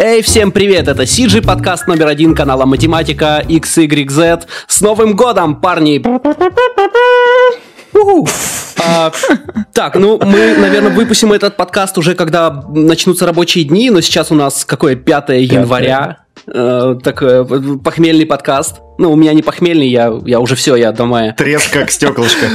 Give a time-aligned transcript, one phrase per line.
[0.00, 0.86] Эй, всем привет!
[0.86, 4.44] Это CG подкаст номер один канала Математика XYZ.
[4.68, 6.00] С Новым годом, парни!
[8.80, 9.10] А,
[9.72, 14.36] так, ну мы, наверное, выпустим этот подкаст уже, когда начнутся рабочие дни, но сейчас у
[14.36, 16.18] нас какое 5 января.
[16.46, 17.44] Э, такой
[17.80, 18.76] похмельный подкаст.
[18.98, 21.32] Ну, у меня не похмельный, я, я уже все, я дома.
[21.32, 22.46] Треск как стеклышко.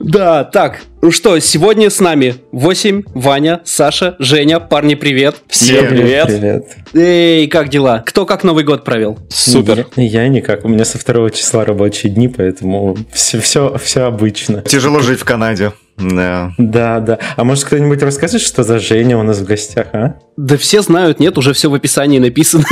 [0.00, 5.36] Да, так, ну что, сегодня с нами 8, Ваня, Саша, Женя, парни, привет.
[5.48, 6.26] Всем привет.
[6.26, 6.66] Привет.
[6.94, 8.02] Эй, как дела?
[8.06, 9.18] Кто как Новый год провел?
[9.28, 9.86] Супер.
[9.96, 14.62] Я никак, у меня со второго числа рабочие дни, поэтому все, все, все обычно.
[14.62, 15.72] Тяжело жить в Канаде.
[15.96, 16.52] Да.
[16.58, 17.18] Да, да.
[17.36, 20.14] А может кто-нибудь расскажет, что за Женя у нас в гостях, а?
[20.36, 22.64] Да все знают, нет, уже все в описании написано.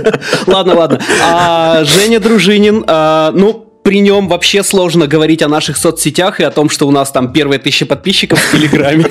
[0.48, 1.00] Ладно, ладно.
[1.24, 6.50] А Женя Дружинин, а, ну, при нем вообще сложно говорить о наших соцсетях и о
[6.50, 9.06] том, что у нас там первые тысячи подписчиков в Телеграме.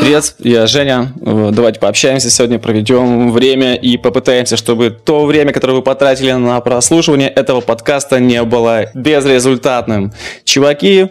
[0.00, 1.12] Привет, я Женя.
[1.16, 7.30] Давайте пообщаемся сегодня, проведем время и попытаемся, чтобы то время, которое вы потратили на прослушивание
[7.30, 10.12] этого подкаста, не было безрезультатным.
[10.44, 11.06] Чуваки,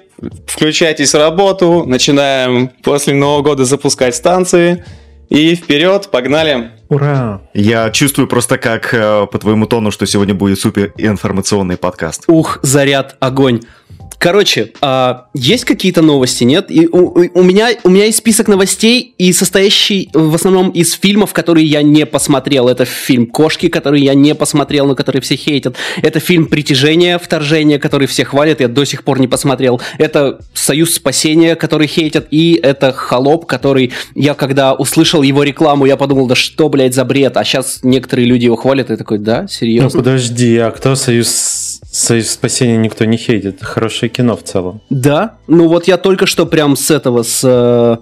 [0.46, 4.86] включайтесь в работу, начинаем после Нового года запускать станции.
[5.34, 6.74] И вперед, погнали!
[6.90, 7.42] Ура!
[7.56, 12.26] Я чувствую просто как э, по твоему тону, что сегодня будет супер информационный подкаст.
[12.28, 13.62] Ух, заряд, огонь.
[14.24, 16.68] Короче, а, есть какие-то новости, нет?
[16.72, 21.34] И у, у, меня, у меня есть список новостей, и состоящий в основном из фильмов,
[21.34, 22.70] которые я не посмотрел.
[22.70, 25.76] Это фильм «Кошки», который я не посмотрел, но который все хейтят.
[26.02, 29.82] Это фильм «Притяжение», «Вторжение», который все хвалят, я до сих пор не посмотрел.
[29.98, 35.98] Это «Союз спасения», который хейтят, и это «Холоп», который я когда услышал его рекламу, я
[35.98, 37.36] подумал, да что, блядь, за бред?
[37.36, 39.90] А сейчас некоторые люди его хвалят, и такой, да, серьезно?
[39.98, 43.56] Ну подожди, а кто «Союз Союз спасения никто не хейтит.
[43.56, 44.82] Это хорошее кино в целом.
[44.90, 45.38] Да.
[45.48, 47.98] Ну вот я только что прям с этого, с, э,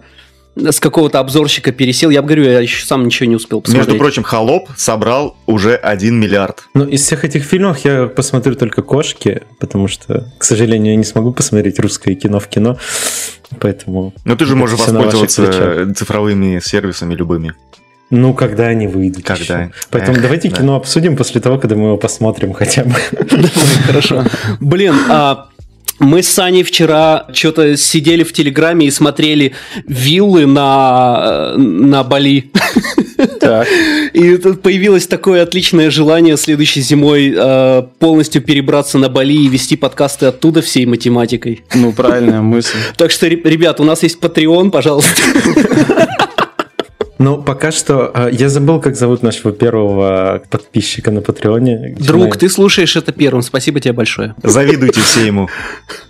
[0.56, 2.10] с какого-то обзорщика пересел.
[2.10, 3.88] Я говорю, я еще сам ничего не успел посмотреть.
[3.88, 6.64] Между прочим, «Холоп» собрал уже 1 миллиард.
[6.74, 11.06] Ну, из всех этих фильмов я посмотрю только «Кошки», потому что, к сожалению, я не
[11.06, 12.78] смогу посмотреть русское кино в кино.
[13.60, 14.14] Поэтому...
[14.24, 17.54] Но ты же можешь воспользоваться цифровыми сервисами любыми.
[18.12, 19.24] Ну, когда они выйдут.
[19.24, 19.42] Когда.
[19.42, 19.72] Еще.
[19.90, 20.58] Поэтому Эх, давайте да.
[20.58, 22.94] кино обсудим после того, когда мы его посмотрим хотя бы.
[23.88, 24.24] Хорошо.
[24.60, 25.48] Блин, а
[26.02, 29.54] мы с Саней вчера что-то сидели в Телеграме и смотрели
[29.88, 32.52] виллы на, на Бали.
[33.40, 33.68] Так.
[34.14, 39.76] И тут появилось такое отличное желание следующей зимой э, полностью перебраться на Бали и вести
[39.76, 41.64] подкасты оттуда всей математикой.
[41.76, 42.78] Ну, правильная мысль.
[42.98, 45.22] Так что, ребят, у нас есть Patreon, пожалуйста.
[47.22, 51.96] Ну, пока что а, я забыл, как зовут нашего первого подписчика на Патреоне.
[52.00, 53.44] Друг, ты слушаешь это первым.
[53.44, 54.34] Спасибо тебе большое.
[54.42, 55.48] Завидуйте все ему.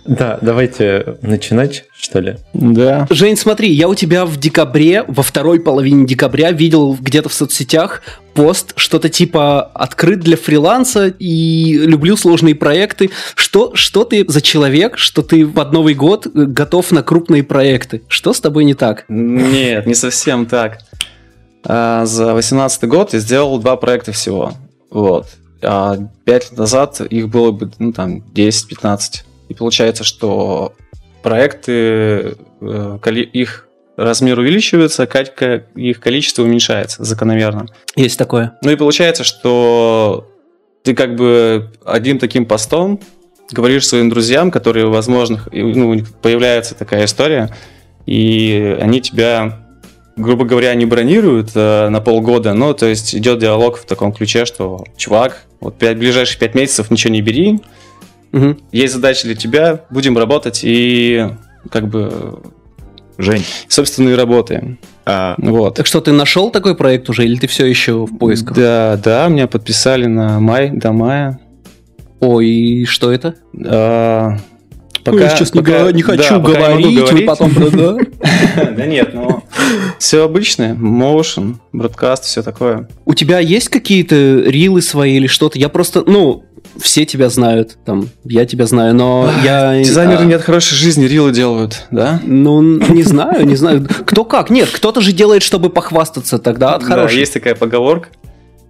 [0.06, 2.36] Да, давайте начинать, что ли?
[2.54, 3.06] Да.
[3.10, 8.02] Жень, смотри, я у тебя в декабре, во второй половине декабря видел где-то в соцсетях
[8.32, 13.10] пост, что-то типа открыт для фриланса и люблю сложные проекты.
[13.34, 18.02] Что, что ты за человек, что ты под Новый год готов на крупные проекты?
[18.08, 19.04] Что с тобой не так?
[19.08, 20.78] Нет, не совсем так.
[21.64, 24.52] А, за 2018 год я сделал два проекта всего.
[24.90, 25.26] Вот.
[25.62, 29.24] А пять лет назад их было бы, ну, там, 10-15.
[29.48, 30.74] И получается, что
[31.22, 32.98] проекты, э,
[33.32, 35.04] их размер увеличивается,
[35.76, 37.66] их количество уменьшается закономерно.
[37.94, 38.58] Есть такое.
[38.62, 40.28] Ну и получается, что
[40.82, 43.00] ты как бы одним таким постом
[43.50, 47.54] говоришь своим друзьям, которые, возможно, ну, появляется такая история,
[48.06, 49.61] и они тебя
[50.16, 54.44] грубо говоря, не бронируют э, на полгода, но то есть идет диалог в таком ключе,
[54.44, 57.60] что чувак, вот 5, ближайшие пять месяцев ничего не бери,
[58.32, 58.56] угу.
[58.72, 61.28] есть задача для тебя, будем работать и
[61.70, 62.40] как бы
[63.18, 63.44] Жень.
[63.68, 64.78] Собственно, и работаем.
[65.04, 65.34] А...
[65.38, 65.76] Вот.
[65.76, 68.56] Так что, ты нашел такой проект уже, или ты все еще в поисках?
[68.56, 71.38] Да, да, меня подписали на май, до мая.
[72.20, 73.34] Ой, и что это?
[73.66, 74.38] А,
[75.04, 77.52] Пока, я сейчас пока, не, не хочу да, говорить, вы потом...
[77.72, 77.96] Да,
[78.76, 79.41] да нет, ну,
[79.98, 82.88] все обычное, motion, broadcast, все такое.
[83.04, 85.58] У тебя есть какие-то рилы свои или что-то?
[85.58, 86.44] Я просто, ну,
[86.80, 89.78] все тебя знают, там, я тебя знаю, но я...
[89.82, 90.24] Дизайнеры а...
[90.24, 92.20] не от хорошей жизни рилы делают, да?
[92.24, 93.86] Ну, не знаю, не знаю.
[94.06, 94.50] Кто как?
[94.50, 97.14] Нет, кто-то же делает, чтобы похвастаться тогда от хорошей.
[97.14, 98.08] Да, есть такая поговорка.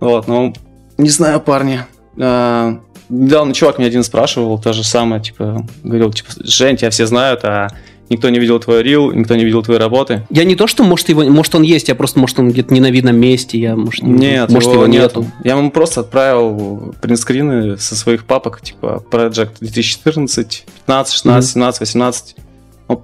[0.01, 0.53] Вот, ну,
[0.99, 1.81] не знаю, парни.
[2.19, 7.07] А, недавно чувак меня один спрашивал, то же самое, типа, говорил, типа, Жень, тебя все
[7.07, 7.69] знают, а
[8.13, 10.27] никто не видел твой рил, никто не видел твои работы.
[10.31, 12.81] Я не то, что, может, его, может он есть, я просто, может, он где-то не
[12.81, 15.21] на видном месте, я, может, нет, может, его, его нету.
[15.21, 15.33] нету.
[15.45, 22.37] Я ему просто отправил принтскрины со своих папок, типа, Project 2014, 15, 16, 17, 18.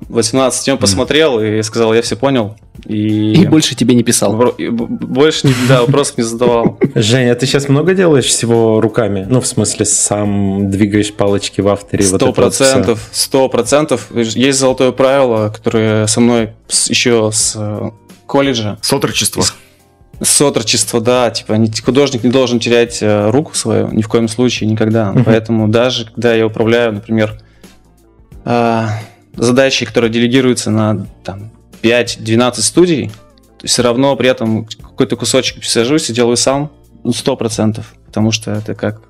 [0.08, 2.56] 18, он посмотрел и сказал, я все понял.
[2.84, 4.34] И, И больше тебе не писал.
[4.36, 6.78] Бро- больше да, вопросов не задавал.
[6.94, 9.26] Женя, а ты сейчас много делаешь всего руками?
[9.28, 12.04] Ну, в смысле, сам двигаешь палочки в авторе?
[12.04, 14.08] Сто процентов, сто процентов.
[14.14, 16.50] Есть золотое правило, которое со мной
[16.88, 17.90] еще с э,
[18.26, 18.78] колледжа.
[18.80, 19.44] С отрочества.
[20.20, 24.70] С отрочества, да, типа художник не должен терять э, руку свою ни в коем случае,
[24.70, 25.12] никогда.
[25.12, 25.24] Мгм.
[25.24, 27.40] Поэтому даже когда я управляю, например,
[29.38, 31.50] задачей, которая делегируется на там,
[31.82, 33.10] 5-12 студий,
[33.64, 36.70] все равно при этом какой-то кусочек сажусь и делаю сам,
[37.04, 39.00] ну, 100%, потому что это как...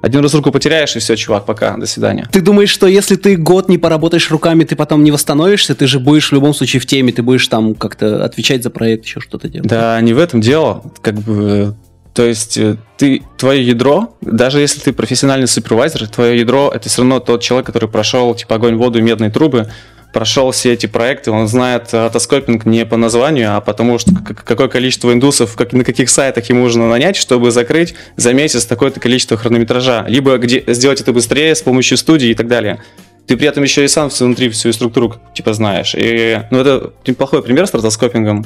[0.00, 2.28] Один раз руку потеряешь, и все, чувак, пока, до свидания.
[2.32, 6.00] Ты думаешь, что если ты год не поработаешь руками, ты потом не восстановишься, ты же
[6.00, 9.48] будешь в любом случае в теме, ты будешь там как-то отвечать за проект, еще что-то
[9.48, 9.68] делать.
[9.68, 10.82] Да, не в этом дело.
[11.02, 11.76] Как бы,
[12.14, 17.02] то есть э, ты, твое ядро, даже если ты профессиональный супервайзер, твое ядро это все
[17.02, 19.68] равно тот человек, который прошел типа огонь, воду медные трубы,
[20.12, 24.68] прошел все эти проекты, он знает э, автоскопинг не по названию, а потому что какое
[24.68, 29.36] количество индусов, как, на каких сайтах ему нужно нанять, чтобы закрыть за месяц такое-то количество
[29.36, 30.04] хронометража.
[30.06, 32.82] Либо где, сделать это быстрее с помощью студии и так далее.
[33.26, 35.94] Ты при этом еще и сам внутри всю структуру типа знаешь.
[35.96, 38.44] И, ну, это неплохой пример с ротоскопингом.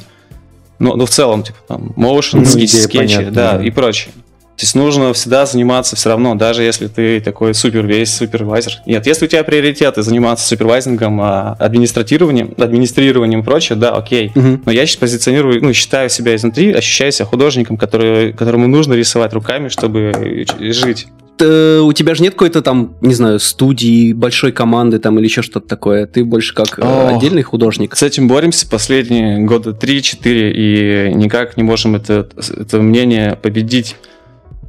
[0.79, 3.65] Ну, ну, в целом, типа, там, motion, Ну, идея скетчи, понятна, да, да.
[3.65, 4.13] и прочее.
[4.57, 8.79] То есть нужно всегда заниматься все равно, даже если ты такой супер весь супервайзер.
[8.87, 14.33] Нет, если у тебя приоритеты заниматься супервайзингом, а, администрированием, администрированием и прочее, да, окей.
[14.35, 14.63] Мгм.
[14.65, 19.35] Но я сейчас позиционирую, ну, считаю себя изнутри, ощущаю себя художником, который, которому нужно рисовать
[19.35, 21.09] руками, чтобы жить.
[21.41, 25.43] Э, у тебя же нет какой-то там, не знаю, студии, большой команды там или еще
[25.43, 26.07] что-то такое.
[26.07, 27.17] Ты больше как э, Ох.
[27.17, 27.97] отдельный художник.
[27.97, 33.97] С этим боремся последние года 3-4 и никак не можем это, это мнение победить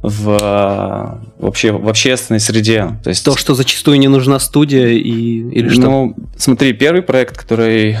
[0.02, 2.98] в вообще в общественной среде.
[3.02, 5.80] То есть То, что зачастую не нужна студия и или что?
[5.82, 7.96] Ну, смотри, первый проект, который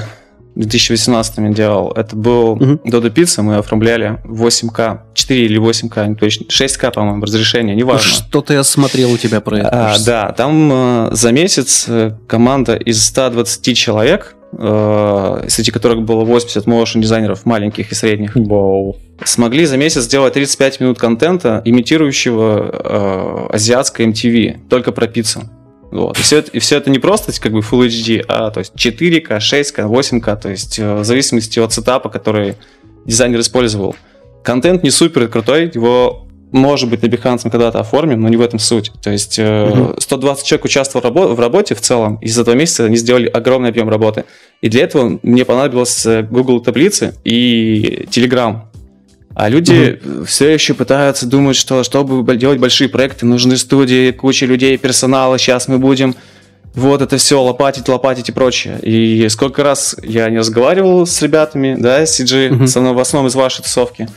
[0.58, 2.56] 2018 делал, это был.
[2.84, 8.08] Додо Пицца, мы оформляли 8К, 4 или 8К, не точно, 6К, по-моему, разрешение, неважно.
[8.08, 9.68] Что-то я смотрел у тебя про это.
[9.70, 16.24] А, да, там э, за месяц э, команда из 120 человек, э, среди которых было
[16.24, 18.96] 80 моушен дизайнеров маленьких и средних, Вау.
[19.24, 25.48] смогли за месяц сделать 35 минут контента, имитирующего э, азиатское MTV, только про пиццу.
[25.90, 26.18] Вот.
[26.18, 28.74] И, все это, и все это не просто как бы Full HD, а то есть
[28.74, 32.56] 4К, 6К, 8К, то есть э, в зависимости от сетапа, который
[33.06, 33.96] дизайнер использовал.
[34.44, 38.40] Контент не супер крутой, его может быть на Behance мы когда-то оформим, но не в
[38.40, 38.90] этом суть.
[39.02, 40.00] То есть э, Мгм.
[40.00, 43.88] 120 человек участвовал в работе в целом, и за два месяца они сделали огромный объем
[43.88, 44.24] работы.
[44.60, 48.62] И для этого мне понадобилось э, Google таблицы и Telegram.
[49.38, 54.76] А люди все еще пытаются думать, что чтобы делать большие проекты, нужны студии, куча людей,
[54.78, 56.16] персонала, сейчас мы будем
[56.74, 58.80] вот это все лопатить, лопатить и прочее.
[58.82, 62.66] И сколько раз я не разговаривал с ребятами, да, CG, Мгм.
[62.66, 64.08] со мной в основном из вашей тусовки,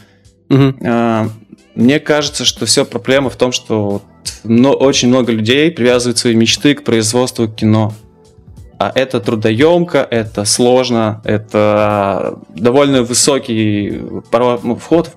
[0.50, 0.78] Мгм.
[0.84, 1.30] а,
[1.76, 4.02] мне кажется, что все проблема в том, что
[4.44, 7.94] мно- очень много людей привязывают свои мечты к производству кино.
[8.82, 14.02] А это трудоемко, это сложно, это довольно высокий
[14.34, 15.12] ну, вход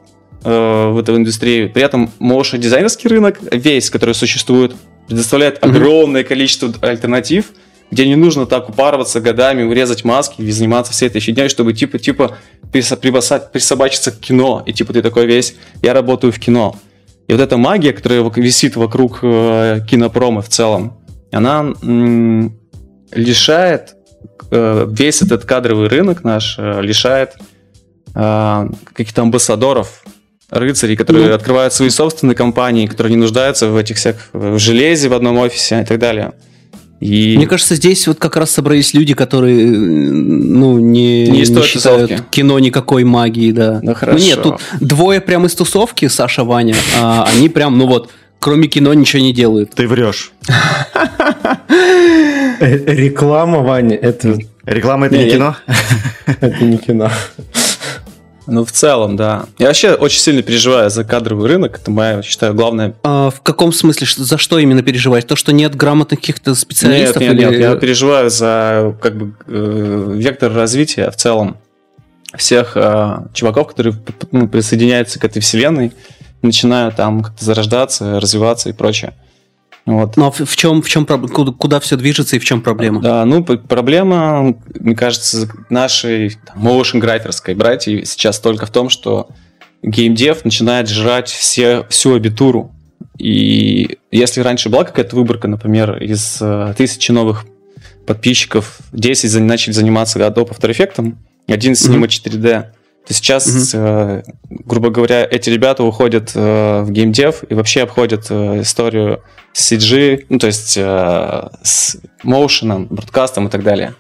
[0.45, 1.73] э, в эту индустрию.
[1.73, 4.77] При этом motion дизайнерский рынок, весь, который существует,
[5.09, 7.53] предоставляет огромное количество альтернатив,
[7.91, 11.99] где не нужно так упарываться годами, урезать маски и заниматься всей этой фигней, чтобы типа
[11.99, 12.37] типа
[12.71, 14.63] прибаса- присобачиться к кино.
[14.67, 16.77] И типа ты такой весь, я работаю в кино.
[17.29, 20.99] И вот эта магия, которая висит вокруг э, кинопрома в целом,
[21.33, 22.59] она м,
[23.15, 23.95] лишает
[24.51, 27.33] э, весь этот кадровый рынок наш э, лишает
[28.15, 30.05] э, каких-то амбассадоров,
[30.51, 31.35] рыцарей, которые Ну.
[31.35, 35.81] открывают свои собственные компании, которые не нуждаются в этих всех в железе в одном офисе
[35.83, 36.33] и так далее.
[37.01, 42.09] И Мне кажется, здесь вот как раз собрались люди, которые, ну, не, Не той считают
[42.11, 42.27] тусовки.
[42.31, 43.81] кино никакой магии, да.
[43.83, 44.19] Ну, хорошо.
[44.25, 48.11] нет, тут двое прям из тусовки, Саша, Ваня, а они прям, ну вот,
[48.45, 49.71] кроме кино ничего не делают.
[49.71, 50.33] Ты врешь.
[52.61, 55.57] Э, Реклама, Ваня, это, Реклама это Не, кино?
[56.27, 57.11] это не кино.
[58.47, 59.47] ну в целом, да.
[59.59, 61.79] Я вообще очень сильно переживаю за кадровый рынок.
[61.79, 64.07] Это моя, считаю, главная А в каком смысле?
[64.15, 65.25] За что именно переживаешь?
[65.25, 67.23] То, что нет грамотных каких-то Нет, специалистов?
[67.23, 67.41] нет, или...
[67.41, 71.57] нет, я переживаю за как бы э, вектор развития в целом
[72.37, 73.97] всех э, чуваков, которые
[74.33, 75.93] ну, присоединяются к этой вселенной,
[76.47, 79.15] начинают там как-то зарождаться, развиваться и прочее.
[79.87, 80.17] Вот.
[80.17, 83.03] Ну, а в, чем, в чем куда, куда все движется и в чем проблема?
[83.03, 89.29] Да, ну, проблема, мне кажется, нашей motion грайтерской братьи сейчас только в том, что
[89.83, 92.73] геймдев начинает жрать все, всю абитуру.
[93.19, 97.45] И если раньше была какая-то выборка, например, из э, тысячи новых
[98.07, 101.15] подписчиков 10 за- начали заниматься Adobe After Effects,
[101.47, 102.67] один снимет 4D,
[103.07, 108.63] то сейчас, э, грубо говоря, эти ребята уходят э, в геймдев и вообще обходят э,
[108.63, 113.95] историю с CG, ну, то есть э, с моушеном, бродкастом и так далее.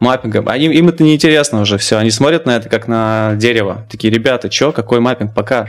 [0.00, 0.48] Маппингом.
[0.48, 1.96] Они, им это не интересно уже все.
[1.96, 3.86] Они смотрят на это как на дерево.
[3.90, 5.34] Такие, ребята, чё, какой маппинг?
[5.34, 5.66] Пока.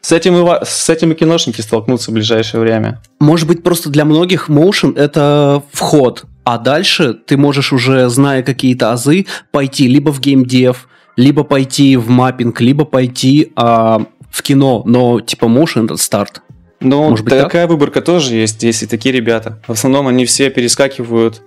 [0.00, 3.02] С этим, и, с этим и киношники столкнутся в ближайшее время.
[3.20, 8.92] Может быть, просто для многих motion это вход, а дальше ты можешь уже, зная какие-то
[8.92, 15.20] азы, пойти либо в геймдев, либо пойти в маппинг, либо пойти а, в кино, но
[15.20, 16.42] типа motion это старт.
[16.80, 17.44] Ну, Может быть, так?
[17.44, 18.62] такая выборка тоже есть.
[18.62, 19.58] Есть и такие ребята.
[19.66, 21.40] В основном они все перескакивают,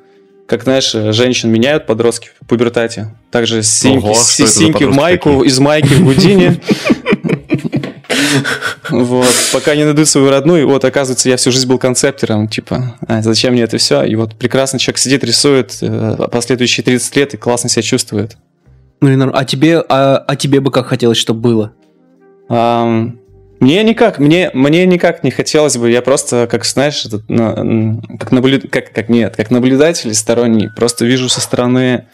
[0.47, 3.13] как, знаешь, женщин меняют подростки в пубертате.
[3.29, 5.47] Также с синьки, Ого, синьки в майку, такие?
[5.47, 6.59] из майки в гудине.
[8.89, 13.21] Вот, пока не найдут свою родную, вот, оказывается, я всю жизнь был концептером, типа, а,
[13.21, 14.03] зачем мне это все?
[14.03, 18.37] И вот прекрасно человек сидит, рисует э, последующие 30 лет и классно себя чувствует.
[19.01, 21.73] Ну и норм- А тебе, а, а тебе бы как хотелось, чтобы было?
[22.49, 23.19] Ам,
[23.59, 28.31] Мне никак, мне, мне никак не хотелось бы, я просто, как знаешь, этот, на- как,
[28.31, 32.05] наблю, как, как нет, как наблюдатель сторонний, просто вижу со стороны,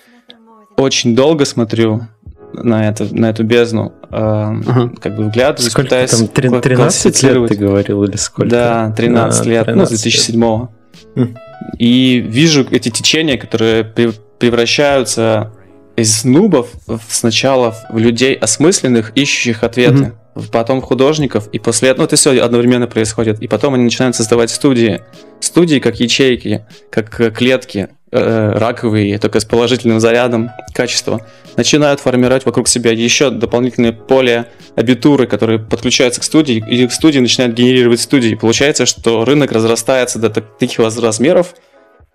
[0.77, 2.07] очень долго смотрю
[2.53, 4.91] на, это, на эту бездну, Ага.
[5.01, 8.49] как бы вглядываюсь, Сколько пытаюсь там, три- кла- 13 лет ты говорил или сколько?
[8.49, 10.13] Да, 13 А, лет, ну, с 13 лет.
[10.13, 10.67] 2007
[11.15, 11.35] Хм.
[11.77, 15.51] И вижу эти течения, которые пре- превращаются
[15.95, 16.69] из нубов
[17.09, 20.13] сначала в людей осмысленных, ищущих ответы,
[20.51, 24.15] потом в художников, и после этого, ну, это все одновременно происходит, и потом они начинают
[24.15, 25.01] создавать студии.
[25.39, 32.45] Студии как ячейки, как э, клетки, э, раковые, только с положительным зарядом качества, начинают формировать
[32.45, 38.35] вокруг себя еще дополнительные поле абитуры, которые подключаются к студии, и студии начинают генерировать студии.
[38.35, 41.53] Получается, что рынок разрастается до так- таких размеров,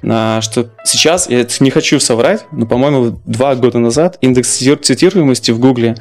[0.00, 5.50] что сейчас, я это не хочу соврать, но, по-моему, два года назад индекс цити- цитируемости
[5.50, 5.96] в Гугле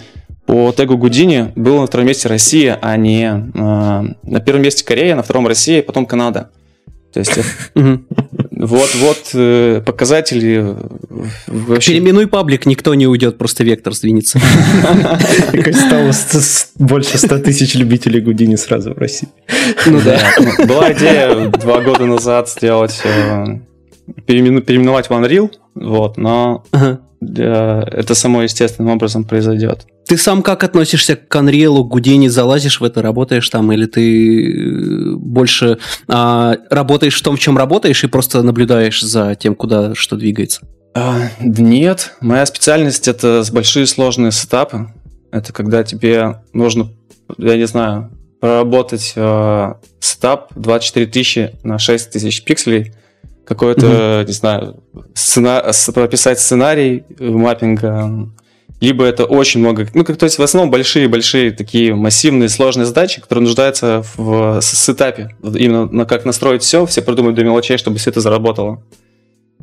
[0.46, 5.16] по тегу Гудини был на втором месте Россия, а не а, на первом месте Корея,
[5.16, 6.52] на втором Россия, потом Канада.
[7.12, 8.06] То есть э, Мгм.
[8.52, 10.76] вот, вот э, показатели э,
[11.48, 11.92] вообще...
[11.92, 14.40] Переименуй паблик, никто не уйдет, просто вектор сдвинется.
[15.74, 16.12] Стало
[16.76, 19.30] больше 100 тысяч любителей Гудини сразу в России.
[19.86, 20.20] Ну да.
[20.40, 23.60] Ну, Была идея два года назад сделать, э,
[24.26, 26.64] переимену- переименовать в Unreal, вот, но
[27.22, 29.88] это само естественным образом произойдет.
[30.08, 34.54] Ты сам как относишься к Unreal, к Гудини, залазишь в это, работаешь там, или ты
[34.54, 39.96] э, больше а, работаешь в том, в чем работаешь, и просто наблюдаешь за тем, куда
[39.96, 40.62] что двигается?
[40.96, 44.88] А, нет, моя специальность это большие сложные сетапы.
[45.32, 46.90] Это когда тебе нужно,
[47.38, 48.10] я не знаю,
[48.40, 52.94] проработать э, setup 24 тысячи на 6 тысяч пикселей,
[53.48, 58.30] какой-то, не знаю, сцена- прописать сценарий э, маппинга,
[58.82, 63.22] либо это очень много, ну, как, то есть в основном большие-большие такие массивные сложные задачи,
[63.22, 65.36] которые нуждаются в сетапе.
[65.42, 68.84] Именно на как настроить все, все продумают до мелочей, чтобы все это заработало.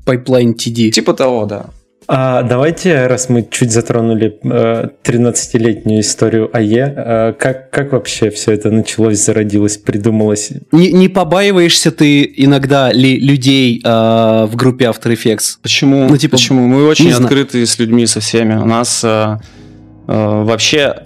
[0.04, 0.90] Pipeline TD.
[0.90, 1.66] Типа того, да.
[2.06, 8.52] А давайте, раз мы чуть затронули э, 13-летнюю историю АЕ, э, как, как вообще все
[8.52, 10.50] это началось, зародилось, придумалось?
[10.72, 15.56] Не, не побаиваешься ты иногда ли людей а, в группе After Effects?
[15.62, 16.06] Почему?
[16.08, 16.66] Ну, типа, Почему?
[16.66, 17.26] Мы очень не знаю.
[17.26, 18.54] открыты с людьми, со всеми.
[18.54, 19.38] У нас э,
[20.06, 20.96] э, вообще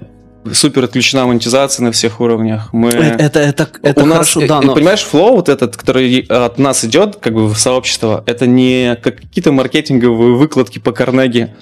[0.55, 2.73] супер отключена монетизация на всех уровнях.
[2.73, 2.91] Мы...
[2.91, 4.75] Это, это, это у нас, хорошо, э, да, но...
[4.75, 9.17] понимаешь, флоу вот этот, который от нас идет, как бы в сообщество, это не как
[9.17, 11.55] какие-то маркетинговые выкладки по Карнеги.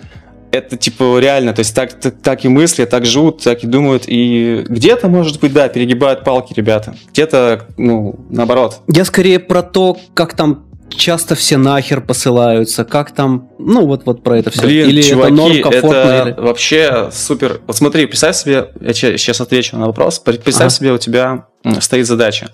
[0.52, 4.05] Это типа реально, то есть так, так, так и мысли, так живут, так и думают.
[4.07, 6.95] И где-то, может быть, да, перегибают палки ребята.
[7.12, 8.81] Где-то, ну, наоборот.
[8.87, 14.23] Я скорее про то, как там часто все нахер посылаются, как там, ну вот вот
[14.23, 14.62] про это все.
[14.62, 17.61] Блин, или чуваки, это норм, комфортно, это или- вообще супер.
[17.66, 20.19] Вот смотри, представь себе, я сейчас отвечу на вопрос.
[20.19, 20.71] Представь Ага.
[20.71, 21.47] себе, у тебя
[21.81, 22.50] стоит задача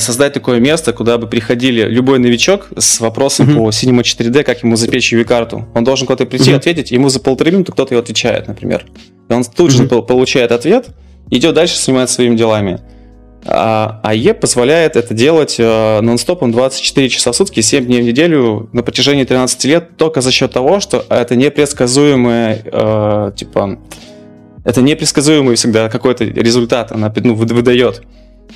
[0.00, 3.56] создать такое место, куда бы приходили любой новичок с вопросом Мгм.
[3.58, 5.68] по Cinema 4D, как ему запечь UV-карту.
[5.74, 6.58] Он должен куда-то прийти, Мгм.
[6.58, 8.84] ответить, ему за полторы минуты кто-то его отвечает, например.
[9.28, 9.88] И он тут же Мгм.
[9.88, 10.88] пол- получает ответ,
[11.30, 12.80] идет дальше, занимается своими делами.
[13.46, 18.68] А АЕ позволяет это делать э, нон-стопом 24 часа в сутки, 7 дней в неделю
[18.72, 23.78] на протяжении 13 лет только за счет того, что это непредсказуемое, э, типа,
[24.64, 28.02] это непредсказуемый всегда какой-то результат она ну, выда- выдает.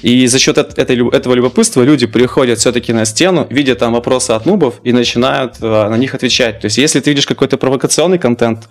[0.02, 4.32] И за счет эт- этой, этого любопытства люди приходят все-таки на стену, видят там вопросы
[4.32, 6.60] от нубов и начинают э, на них отвечать.
[6.60, 8.68] То есть, если ты видишь какой-то провокационный контент,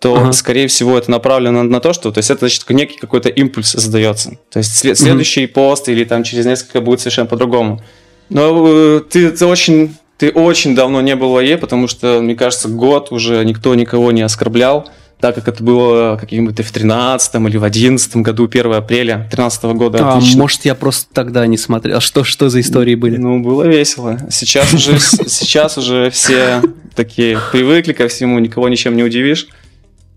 [0.00, 0.32] то, Ага.
[0.32, 4.30] скорее всего, это направлено на то, что, то есть, это значит, некий какой-то импульс задается.
[4.50, 7.82] То есть, след- следующий пост или там через несколько будет совершенно по-другому.
[8.30, 12.34] Но э, ты, ты очень ты очень давно не был в АЕ, потому что, мне
[12.34, 14.86] кажется, год уже никто никого не оскорблял,
[15.18, 19.98] так как это было каким-то в 13 или в 11 году, 1 апреля 13 года.
[20.12, 20.40] А, Отлично.
[20.42, 21.96] может, я просто тогда не смотрел.
[21.96, 23.16] А что, что за истории были?
[23.16, 24.18] Ну, было весело.
[24.30, 26.62] Сейчас уже, сейчас уже все
[26.94, 29.48] такие привыкли ко всему, никого ничем не удивишь.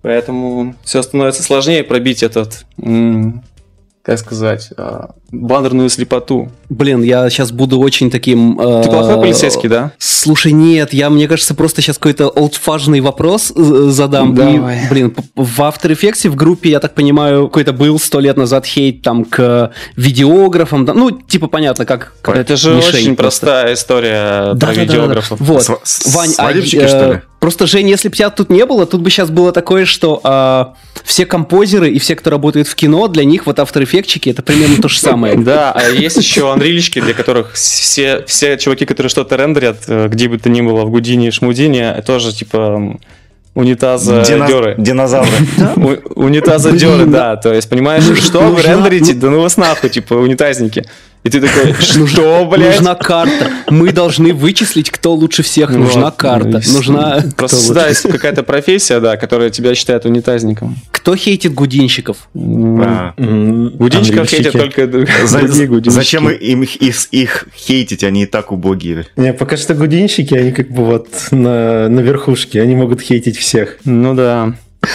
[0.04, 2.66] Поэтому все становится сложнее пробить этот,
[4.04, 6.52] как сказать, а, баннерную слепоту.
[6.68, 8.58] Блин, я сейчас буду очень таким...
[8.58, 9.94] Ты э, плохой полицейский, да?
[9.98, 14.36] Слушай, нет, я, мне кажется, просто сейчас какой-то олдфажный вопрос э, задам.
[14.36, 14.84] Давай.
[14.84, 18.66] И, блин, в After Effects в группе, я так понимаю, какой-то был сто лет назад
[18.66, 20.84] хейт там к видеографам.
[20.84, 22.14] да, ну, типа, понятно, как...
[22.22, 23.46] как Это же очень просто.
[23.46, 24.82] простая история Да, про да, да, да, да.
[24.82, 25.40] видеографов.
[25.40, 25.64] Вот.
[25.64, 27.22] С- Вань, а, э, что ли?
[27.44, 30.76] Просто, Жень, если бы тебя тут не было, тут бы сейчас было такое, что а,
[31.04, 34.82] все композеры и все, кто работает в кино, для них вот After Effects это примерно
[34.82, 35.36] то же самое.
[35.38, 40.28] Да, а есть еще анрилечки, для которых все, все чуваки, которые что-то рендерят, э, где
[40.28, 42.98] бы то ни было, в Гудине и Шмудине, тоже типа
[43.56, 44.76] унитаза Дина- деры.
[44.78, 45.32] Динозавры.
[45.76, 47.36] У- Унитаза деры, да.
[47.36, 47.36] да.
[47.38, 49.14] То есть, понимаешь, Ну, что вы рендерите?
[49.14, 50.86] Да ну вас нахуй, типа, унитазники.
[51.24, 52.76] И ты такой, что, блядь?
[52.76, 53.50] Нужна карта.
[53.70, 55.70] Мы должны вычислить, кто лучше всех.
[55.70, 55.78] Вот.
[55.80, 56.62] Нужна карта.
[56.66, 57.24] Ну, Нужна...
[57.38, 57.88] Просто лучше.
[57.90, 60.76] есть какая-то профессия, да, которая тебя считает унитазником.
[60.92, 62.18] Кто хейтит гудинщиков?
[62.36, 63.14] А.
[63.18, 64.26] Анрильщики.
[64.26, 64.88] хейтят только
[65.26, 65.96] За- другие гудинщики.
[65.96, 69.06] Зачем им их, их- их хейтить, они и так убогие.
[69.16, 73.78] Не, пока что гудинщики, они как бы вот на, на верхушке, они могут хейтить всех.
[73.86, 74.54] Ну да.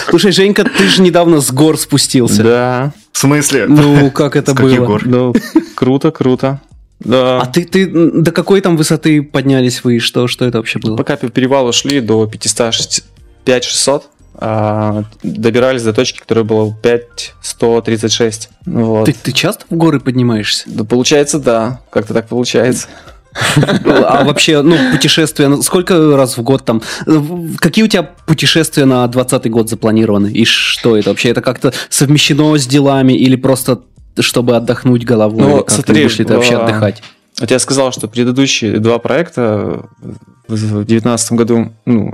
[0.09, 2.43] Слушай, Женька, ты же недавно с гор спустился.
[2.43, 2.93] Да.
[3.19, 3.65] В смысле?
[3.67, 4.77] Ну, как это было?
[4.77, 5.05] гор?
[5.05, 5.33] Ну,
[5.75, 6.61] круто, круто.
[7.01, 7.41] Да.
[7.41, 9.99] А ты, ты до какой там высоты поднялись вы?
[9.99, 10.95] Что, что это вообще было?
[10.95, 13.03] Пока по перевалу шли до 500,
[13.43, 18.51] 5600, а, добирались до точки, которая была 5136.
[18.65, 19.05] Ну Вот.
[19.07, 20.63] Ты, ты часто в горы поднимаешься?
[20.67, 21.81] Да, получается, да.
[21.89, 22.87] Как-то так получается.
[23.35, 26.81] А вообще, ну, путешествия, сколько раз в год там?
[27.05, 27.21] э,
[27.59, 30.31] Какие у тебя путешествия на 20 год запланированы?
[30.31, 31.29] И что это вообще?
[31.29, 33.81] Это как-то совмещено с делами или просто
[34.19, 35.41] чтобы отдохнуть головой?
[35.41, 37.03] Ну, смотри, будешь ли ты вообще а, отдыхать?
[37.39, 42.13] Вот я сказал, что предыдущие два проекта в 2019 году ну,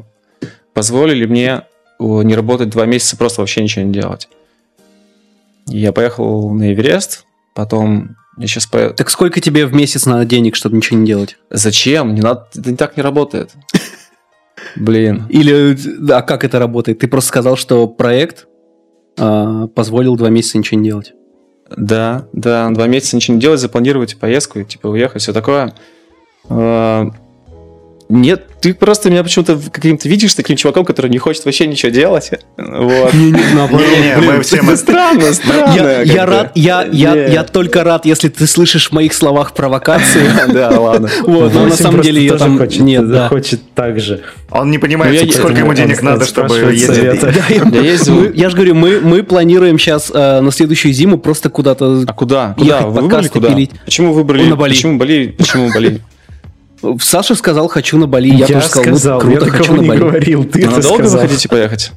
[0.74, 1.64] позволили мне
[2.00, 4.28] не работать два месяца, просто вообще ничего не делать.
[5.68, 7.26] Я поехал на Эверест,
[7.56, 8.90] потом я сейчас по...
[8.90, 11.38] Так сколько тебе в месяц надо денег, чтобы ничего не делать?
[11.50, 12.14] Зачем?
[12.14, 13.52] Не надо, это не так не работает.
[14.76, 15.26] Блин.
[15.30, 15.78] Или,
[16.12, 17.00] а как это работает?
[17.00, 18.48] Ты просто сказал, что проект
[19.18, 21.14] а, позволил два месяца ничего не делать.
[21.76, 25.74] Да, да, два месяца ничего не делать, запланировать поездку, типа уехать, все такое.
[26.50, 27.10] А,
[28.08, 32.30] Нет, ты просто меня почему-то каким-то видишь таким чуваком, который не хочет вообще ничего делать.
[32.56, 33.14] Вот.
[33.14, 36.04] Не-не, мы все мы- Странно, странно.
[36.04, 40.22] Я, рад, я, я, я только рад, если ты слышишь в моих словах провокации.
[40.54, 41.10] Да, ладно.
[41.26, 43.28] Вот, но на самом деле я там хочет, нет, да.
[43.30, 44.22] хочет так же.
[44.52, 48.36] Он не понимает, Ну, я- сколько ему денег надо, чтобы ездить.
[48.36, 52.04] Я же говорю, мы, мы планируем сейчас на следующую зиму просто куда-то...
[52.06, 52.54] А куда?
[52.58, 52.82] Куда?
[52.82, 53.56] Выбрали куда?
[53.86, 54.44] Почему выбрали?
[54.44, 54.74] На Бали.
[54.74, 55.36] Почему Бали?
[55.38, 56.02] Почему Бали?
[57.02, 58.30] Саша сказал, хочу на Бали.
[58.30, 60.00] Я, Я, тоже сказал, сказал, ну, круто, я хочу на не Бали.
[60.00, 61.28] говорил, ты А это Надолго вы сказал.
[61.28, 61.92] хотите поехать?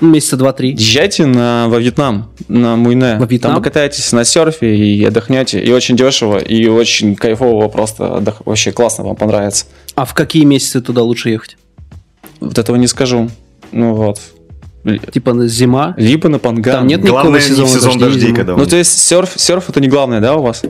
[0.00, 0.72] Месяца два-три.
[0.72, 3.16] Езжайте на, во Вьетнам, на Муйне.
[3.18, 3.52] Во Вьетнам?
[3.54, 5.58] Там покатайтесь на серфе и отдохнете.
[5.58, 8.04] И очень дешево, и очень кайфово просто.
[8.04, 9.64] отдох- Вообще классно, вам понравится.
[9.94, 11.56] А в какие месяцы туда лучше ехать?
[12.40, 13.30] Вот этого не скажу.
[13.72, 14.20] Ну вот.
[15.12, 15.94] Типа на зима?
[15.96, 16.74] Либо на Панган.
[16.76, 18.98] Там нет никакого Главное, не в сезона сезон дождей, дождей, когда Ну, он- то есть
[18.98, 20.62] серф, серф это не главное, да, у вас?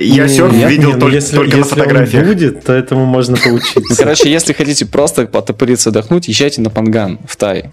[0.00, 2.26] Я Не, серф нет, видел не, ну только если- только на если он фотографиях.
[2.26, 3.96] будет, то этому можно Ну, поучиться.
[3.96, 7.70] короче, если хотите просто потопыриться, отдохнуть, езжайте на Панган в Тай.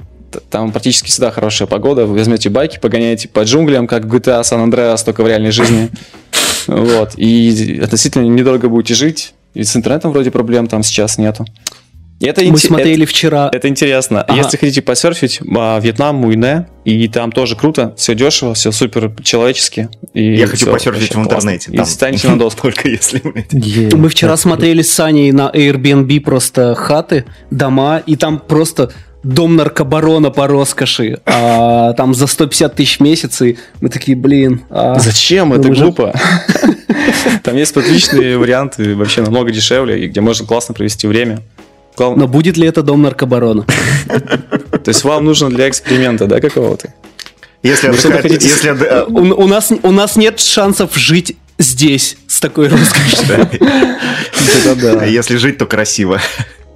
[0.49, 2.05] Там практически всегда хорошая погода.
[2.05, 5.89] Вы возьмете байки, погоняете по джунглям, как в GTA San Andreas, только в реальной жизни.
[6.67, 7.11] Вот.
[7.15, 9.33] И относительно недорого будете жить.
[9.53, 11.45] И с интернетом вроде проблем там сейчас нету.
[12.19, 13.49] И это Мы инте- смотрели вчера...
[13.51, 14.21] Это интересно.
[14.21, 14.37] Ага.
[14.37, 19.89] Если хотите посерфить, а, Вьетнам, Муйне, и там тоже круто, все дешево, все супер человечески.
[20.13, 21.29] И Я хочу посерфить в классно.
[21.29, 21.71] интернете.
[21.73, 21.85] И там.
[21.85, 22.61] станете на доску.
[22.61, 23.21] Только если,
[23.95, 28.91] Мы вчера смотрели с Саней на Airbnb просто хаты, дома, и там просто
[29.23, 31.19] дом наркобарона по роскоши.
[31.25, 34.61] А там за 150 тысяч в месяц, и мы такие, блин.
[34.69, 35.49] а, Зачем?
[35.49, 36.13] Ну, Это мы же- глупо.
[37.43, 41.39] Там есть отличные варианты, вообще намного дешевле, и где можно классно провести время.
[41.97, 43.65] Глав- Но будет ли это дом наркобарона?
[44.83, 46.93] То есть вам нужно для эксперимента, да, какого-то?
[47.63, 48.69] Если отдыхать, хотите- если
[49.09, 53.47] У, у нас, у нас нет шансов жить здесь с такой роскошью.
[54.65, 55.05] Да-да-да.
[55.05, 56.19] если жить, то красиво.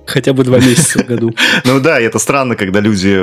[0.05, 1.35] Хотя бы два месяца в году.
[1.65, 3.19] Ну да, это странно, когда люди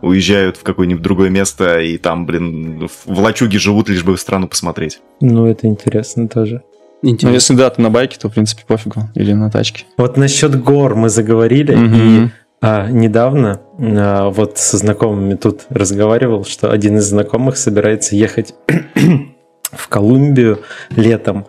[0.00, 5.00] уезжают в какое-нибудь другое место и там, блин, в лачуге живут, лишь бы страну посмотреть.
[5.20, 6.62] Ну, это интересно тоже.
[7.02, 7.34] Ну, Интересно.
[7.34, 9.08] если да, ты на байке, то, в принципе, пофигу.
[9.14, 9.84] Или на тачке.
[9.96, 11.94] Вот насчет гор мы заговорили, Мгм.
[12.26, 12.30] и
[12.60, 18.54] а, недавно а, вот со знакомыми тут разговаривал, что один из знакомых собирается ехать
[19.72, 21.46] в Колумбию летом,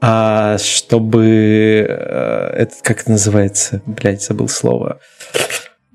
[0.00, 1.86] а, чтобы...
[1.88, 3.82] э, это как это называется?
[3.86, 4.98] Блять, забыл слово.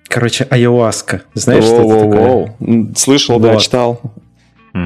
[0.10, 1.22] Короче, айуаска.
[1.34, 2.94] Знаешь, что это такое?
[2.96, 3.62] Слышал, да, Вот.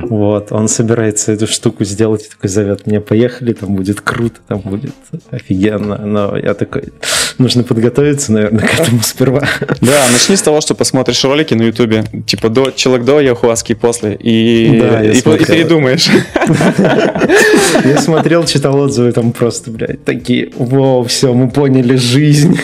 [0.04, 4.60] Вот, он собирается эту штуку сделать и такой зовет меня, поехали, там будет круто, там
[4.60, 4.94] будет
[5.32, 5.98] офигенно.
[5.98, 6.94] Но я такой,
[7.38, 9.44] нужно подготовиться, наверное, к этому сперва.
[9.82, 14.16] Да, начни с того, что посмотришь ролики на Ютубе, типа до, человек до яхуаски после,
[14.16, 16.10] и, Да, я и, и передумаешь.
[17.86, 22.60] Я смотрел, читал отзывы, там просто, блядь, такие, вау, все, мы поняли жизнь.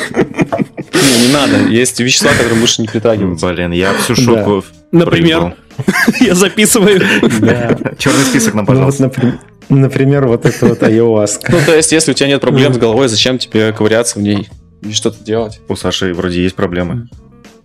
[0.94, 1.70] Не, не надо.
[1.70, 3.48] Есть вещества, которые лучше не притрагиваться.
[3.48, 5.56] Блин, я всю шутку Например?
[6.20, 7.02] Я записываю.
[7.40, 7.78] Да.
[7.98, 9.40] Черный список нам, Ну вот, пожалуйста.
[9.70, 11.52] например, вот это вот айуаска.
[11.52, 14.50] Ну, то есть, если у тебя нет проблем с головой, зачем тебе ковыряться в ней
[14.82, 15.60] и что-то делать?
[15.68, 17.08] У Саши вроде есть проблемы.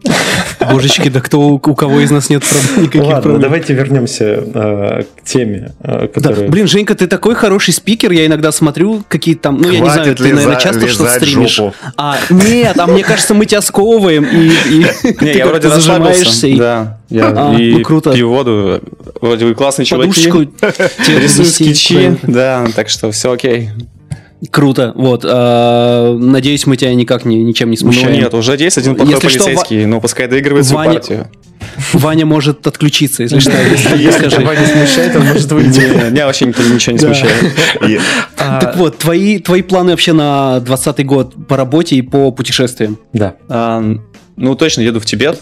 [0.70, 2.42] Божечки, да кто у кого из нас нет
[2.76, 3.40] никаких Ладно, проблем?
[3.40, 6.48] давайте вернемся э, к теме, э, Да, которая...
[6.48, 10.02] блин, Женька, ты такой хороший спикер, я иногда смотрю какие там, ну я не знаю,
[10.04, 11.54] Хватит ты, наверное, часто что-то стримишь.
[11.56, 11.74] жопу.
[11.96, 16.46] А, нет, а мне кажется, мы тебя сковываем, и, и Не, ты я вроде зажимаешься,
[16.46, 18.12] и Да, я А, и ну, круто.
[18.12, 18.80] пью воду.
[19.20, 20.52] Вроде вы классные подушечку чуваки.
[21.06, 23.70] тебе Рисую скетчи, да, так что все окей.
[24.50, 25.24] Круто, вот.
[25.24, 28.12] а, надеюсь, мы тебя никак не, ничем не Ну смущаем.
[28.12, 31.30] нет, уже есть один плохой Если что, полицейский, но пускай доигрывает свою Ваня- партию.
[31.92, 33.52] Ваня может отключиться, если что.
[33.96, 35.78] Если, тебя не смущает, он может выйти.
[35.78, 37.34] Не, Меня вообще ничего не смущает.
[38.36, 42.98] А, Так вот, твои, твои планы вообще на 20 год по работе и по путешествиям?
[43.12, 43.36] Да.
[43.48, 43.80] А,
[44.36, 45.40] Ну, точно еду в Тибет,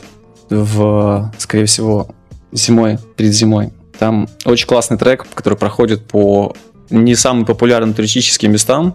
[0.50, 2.08] в, скорее всего,
[2.52, 3.70] зимой, перед зимой.
[3.98, 6.54] Там очень классный трек, который проходит по
[6.90, 8.94] не самым популярным туристическим местам.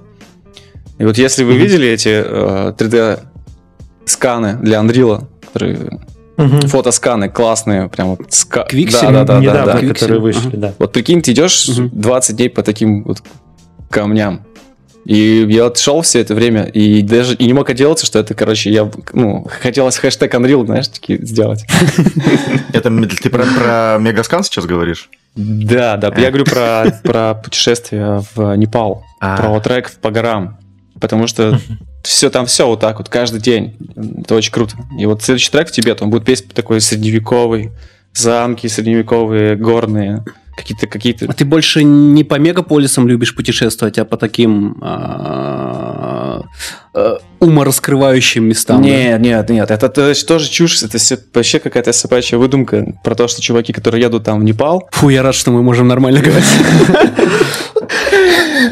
[0.97, 1.62] И вот если вы Мгм.
[1.62, 5.99] видели эти э, 3D-сканы для Unreal, которые
[6.38, 6.62] Мгм.
[6.67, 8.63] фотосканы классные, прям вот ска...
[8.63, 8.99] Квиксель?
[9.01, 9.79] Да, да, да, да, Недавно, да.
[9.79, 9.93] Квиксель.
[9.93, 10.58] которые вышли, Ага.
[10.58, 10.73] да.
[10.79, 11.89] Вот прикинь, ты идешь Мгм.
[11.93, 13.23] 20 дней по таким вот
[13.89, 14.45] камням.
[15.05, 18.34] И я вот шел все это время, и даже и не мог отделаться, что это,
[18.34, 21.63] короче, я, ну, хотелось хэштег Unreal, знаешь, такие сделать.
[22.73, 22.89] Это
[23.21, 25.10] ты про, про Мегаскан сейчас говоришь?
[25.36, 29.38] Да, да, я говорю про, про путешествие в Непал, А.
[29.38, 30.58] про трек по горам,
[31.00, 31.60] потому что
[32.04, 33.76] все там все вот так вот, каждый день.
[34.21, 34.76] Это очень круто.
[34.98, 37.71] И вот следующий трек в Тибет, он будет весь такой средневековый,
[38.13, 40.24] замки средневековые, горные,
[40.56, 46.44] какие-то какие-то А ты больше не по мегаполисам любишь путешествовать, а по таким а,
[46.94, 48.82] а, умораскрывающим местам?
[48.82, 48.88] да?
[48.88, 50.98] Нет, нет, нет, это то- тоже чушь, это
[51.34, 55.24] вообще какая-то собачья выдумка про то, что чуваки, которые едут там в Непал, Фу, я
[55.24, 56.46] рад, что мы можем нормально говорить.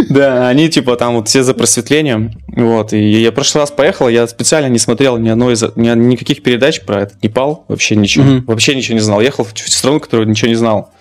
[0.10, 4.08] да, они типа там вот все за просветлением, вот, и я в прошлый раз поехал,
[4.10, 8.24] я специально не смотрел ни одной из, ни, никаких передач про этот Непал, вообще ничего,
[8.26, 8.46] Мгм.
[8.46, 10.92] вообще ничего не знал, ехал в страну, которую ничего не знал,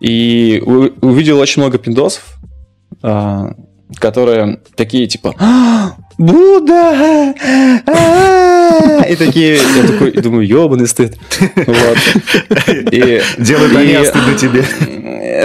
[0.00, 2.22] и увидел очень много пиндосов,
[3.02, 3.52] а,
[3.98, 7.32] которые такие типа «А, Будда!
[7.86, 11.16] а-а-а!» И такие, я такой думаю, ебаный стыд.
[11.66, 11.98] Вот.
[12.92, 14.64] И, Делают они, и- а стыдно тебе.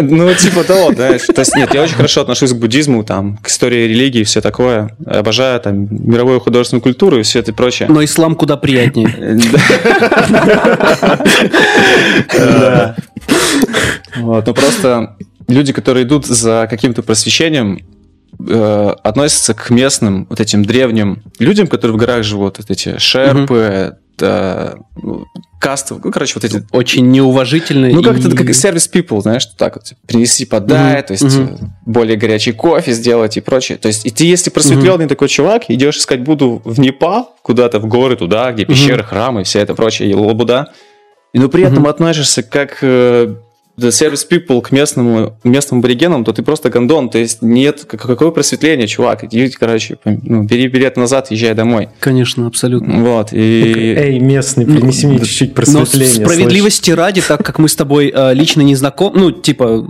[0.02, 1.22] Ну, типа того, знаешь.
[1.34, 4.42] То есть, нет, я очень хорошо отношусь к буддизму, там, к истории религии и все
[4.42, 4.96] такое.
[5.06, 7.88] Обожаю там мировую художественную культуру и все это прочее.
[7.90, 9.10] Но ислам куда приятнее.
[14.18, 17.86] Вот, но просто люди, которые идут за каким-то просвещением,
[18.40, 23.98] э, относятся к местным, вот этим древним людям, которые в горах живут, вот эти шерпы,
[24.18, 25.26] да, ну,
[25.60, 27.90] касты, ну, короче, вот эти Очень неуважительно.
[27.90, 32.18] Ну, как-то как сервис people, знаешь, так вот, принести подай, Мгм, то есть э, более
[32.18, 33.78] горячий кофе сделать и прочее.
[33.78, 37.88] То есть, и ты, если просветленный такой чувак, идешь искать Буду в Непал, куда-то в
[37.88, 40.72] горы туда, где пещеры, храмы, вся это прочее, и лабуда,
[41.40, 43.36] но при этом относишься как э,
[43.78, 48.32] service people к местному, местным аборигенам, то ты просто гондон, то есть нет, как- какое
[48.32, 51.90] просветление, чувак, иди, короче, ну, бери билет назад, езжай домой.
[52.00, 53.04] Конечно, абсолютно.
[53.04, 53.96] Вот, и...
[53.98, 56.26] Эй, местный, принеси мне чуть-чуть Но просветления.
[56.26, 59.86] справедливости ради, так как мы с тобой э, лично не знакомы, ну, типа,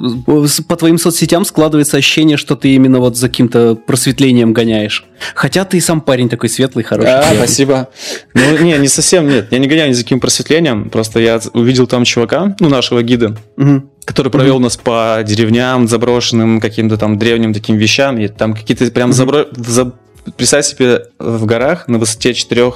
[0.48, 5.06] с- по твоим соцсетям складывается ощущение, что ты именно вот за каким-то просветлением гоняешь.
[5.34, 7.12] Хотя ты и сам парень такой светлый, хороший.
[7.12, 7.38] А, приятный.
[7.38, 7.88] спасибо.
[8.34, 9.48] Ну, не, не совсем, нет.
[9.52, 10.89] Я не гоняю ни за каким просветлением.
[10.89, 13.74] Просто я увидел там чувака, ну, нашего гида, Мгм.
[14.06, 18.18] Который провел нас по деревням, заброшенным, каким-то там древним таким вещам.
[18.20, 19.46] И там какие-то прям забро...
[19.52, 19.94] в за-
[20.38, 22.74] Представь себе в горах на высоте 4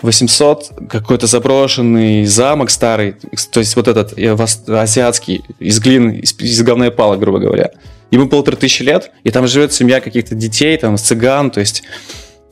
[0.00, 3.16] 800 какой-то заброшенный замок старый,
[3.52, 4.36] то есть вот этот э,
[4.68, 7.70] азиатский, из глины, из, из говной палок, грубо говоря.
[8.10, 11.82] ему полторы тысячи лет, и там живет семья каких-то детей, там, цыган, то есть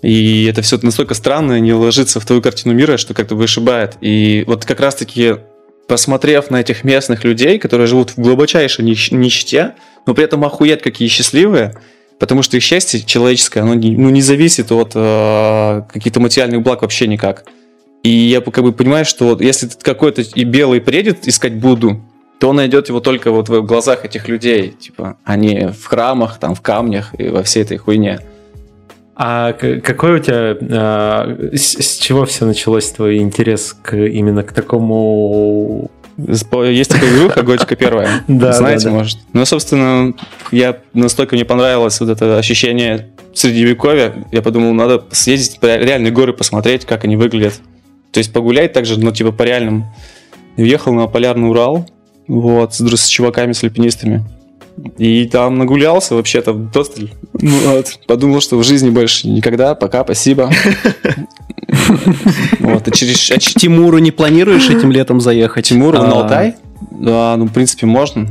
[0.02, 3.96] и это все настолько странно, не ложится в твою картину мира, что как-то вышибает.
[4.00, 5.36] И вот как раз-таки
[5.86, 9.74] посмотрев на этих местных людей, которые живут в глубочайшей нищете,
[10.06, 11.74] но при этом охуеть какие счастливые,
[12.18, 16.82] потому что их счастье человеческое, оно не, ну, не зависит от э, каких-то материальных благ
[16.82, 17.44] вообще никак.
[18.02, 22.00] И я как бы понимаю, что вот если какой-то и белый приедет искать Будду,
[22.38, 26.38] то он найдет его только вот в глазах этих людей, типа, а не в храмах,
[26.38, 28.20] там, в камнях и во всей этой хуйне.
[29.18, 34.52] А какой у тебя, а, с, с чего все началось твой интерес к именно к
[34.52, 38.24] такому есть такая игруха, Готика первая.
[38.28, 38.96] Да, Знаете, да, да.
[38.96, 39.18] может.
[39.32, 40.14] Ну, собственно,
[40.50, 46.32] я настолько мне понравилось вот это ощущение средневековья, я подумал, надо съездить по реальные горы,
[46.32, 47.60] посмотреть, как они выглядят.
[48.12, 49.84] То есть погулять также, ну, типа, по реальным.
[50.56, 51.86] Уехал на Полярный Урал,
[52.28, 54.24] вот, с, с чуваками, с альпинистами.
[54.98, 57.10] И там нагулялся вообще-то досталь.
[57.40, 57.98] Ну, вот.
[58.06, 59.74] Подумал, что в жизни больше никогда.
[59.74, 60.50] Пока, спасибо.
[62.60, 63.30] Вот, а через...
[63.30, 65.66] А Тимуру не планируешь этим летом заехать?
[65.66, 66.22] Тимуру на а.
[66.22, 66.54] Алтай?
[66.90, 68.28] Да, ну, в принципе, можно.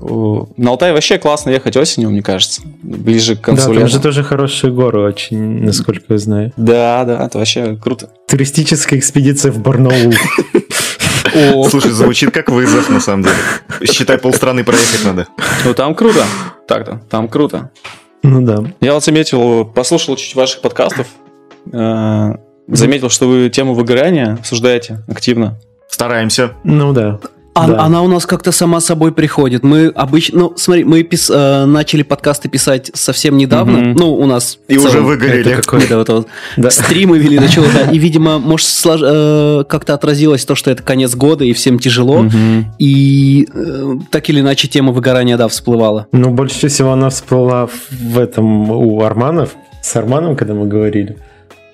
[0.00, 2.62] На Алтай вообще классно ехать осенью, мне кажется.
[2.82, 6.52] Ближе к концу Да, там же тоже хорошие горы очень, насколько я знаю.
[6.56, 8.10] Да, да, это вообще круто.
[8.28, 10.12] Туристическая экспедиция в Барнаул.
[11.68, 13.36] Слушай, звучит как вызов, на самом деле.
[13.84, 15.26] Считай, полстраны проехать надо.
[15.64, 16.24] Ну, там круто.
[16.66, 17.70] Так-то, там круто.
[18.22, 18.64] Ну да.
[18.80, 21.06] Я вот заметил, послушал чуть ваших подкастов,
[21.72, 22.34] э,
[22.68, 25.58] заметил, что вы тему выгорания обсуждаете активно.
[25.88, 26.52] Стараемся.
[26.64, 27.20] Ну да.
[27.54, 27.80] А, да.
[27.84, 29.62] Она у нас как-то сама собой приходит.
[29.62, 33.76] Мы обычно, ну, смотри, мы пис, э, начали подкасты писать совсем недавно.
[33.76, 33.94] Mm-hmm.
[33.96, 35.54] Ну, у нас и уже выгорели.
[35.54, 36.70] Какое-то вот, вот да.
[36.70, 37.90] стримы вели до чего-то.
[37.92, 39.00] И, видимо, может, слож...
[39.04, 42.24] э, как-то отразилось то, что это конец года и всем тяжело.
[42.24, 42.64] Mm-hmm.
[42.80, 46.08] И э, так или иначе тема выгорания, да, всплывала.
[46.10, 51.18] Ну, больше всего она всплыла в этом у Арманов, с Арманом, когда мы говорили.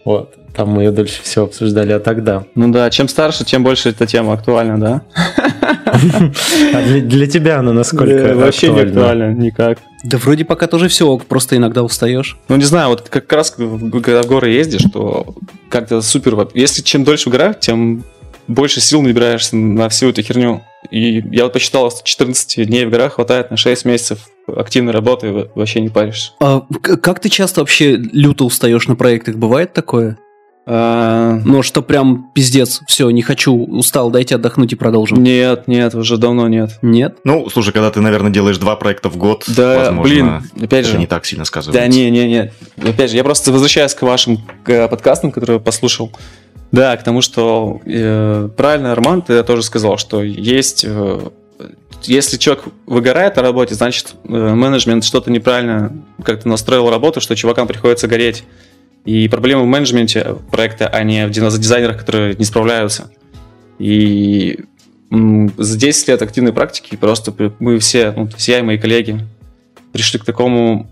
[0.05, 0.35] Вот.
[0.55, 2.45] Там мы ее дольше всего обсуждали, а тогда.
[2.55, 5.03] Ну да, чем старше, тем больше эта тема актуальна, да?
[6.73, 9.79] А для, для тебя она насколько Вообще не актуальна, никак.
[10.05, 12.39] Да вроде пока тоже все, просто иногда устаешь.
[12.49, 15.35] Ну не знаю, вот как раз когда в горы ездишь, то
[15.69, 16.49] как-то супер.
[16.55, 18.05] Если чем дольше в горах, тем
[18.51, 20.63] больше сил набираешься на всю эту херню.
[20.91, 25.81] И я вот посчитал, 14 дней в горах хватает на 6 месяцев активной работы, вообще
[25.81, 26.33] не паришься.
[26.41, 29.37] А как ты часто вообще люто устаешь на проектах?
[29.37, 30.19] Бывает такое?
[30.67, 31.41] А...
[31.45, 35.23] Ну, что прям пиздец, все, не хочу, устал, дайте отдохнуть и продолжим.
[35.23, 36.79] Нет, нет, уже давно нет.
[36.83, 37.19] Нет?
[37.25, 40.99] Ну, слушай, когда ты, наверное, делаешь два проекта в год, да, возможно, блин, опять же,
[40.99, 41.81] не так сильно сказывается.
[41.81, 42.53] Да, не, не, не.
[42.89, 46.13] Опять же, я просто возвращаюсь к вашим к подкастам, которые я послушал.
[46.73, 51.31] Да, к тому, что э, правильно, Арман, ты тоже сказал, что есть э,
[52.03, 57.67] если человек выгорает на работе, значит, э, менеджмент что-то неправильно как-то настроил работу, что чувакам
[57.67, 58.45] приходится гореть.
[59.05, 63.11] И проблема в менеджменте проекта, а не в дизайнерах, которые не справляются.
[63.79, 64.61] И
[65.11, 69.21] за 10 лет активной практики просто мы все, ну, все и мои коллеги,
[69.93, 70.87] пришли к такому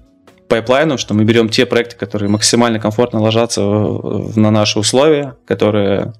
[0.48, 6.14] пайплайну, что мы берем те проекты, которые максимально комфортно ложатся на наши условия, которые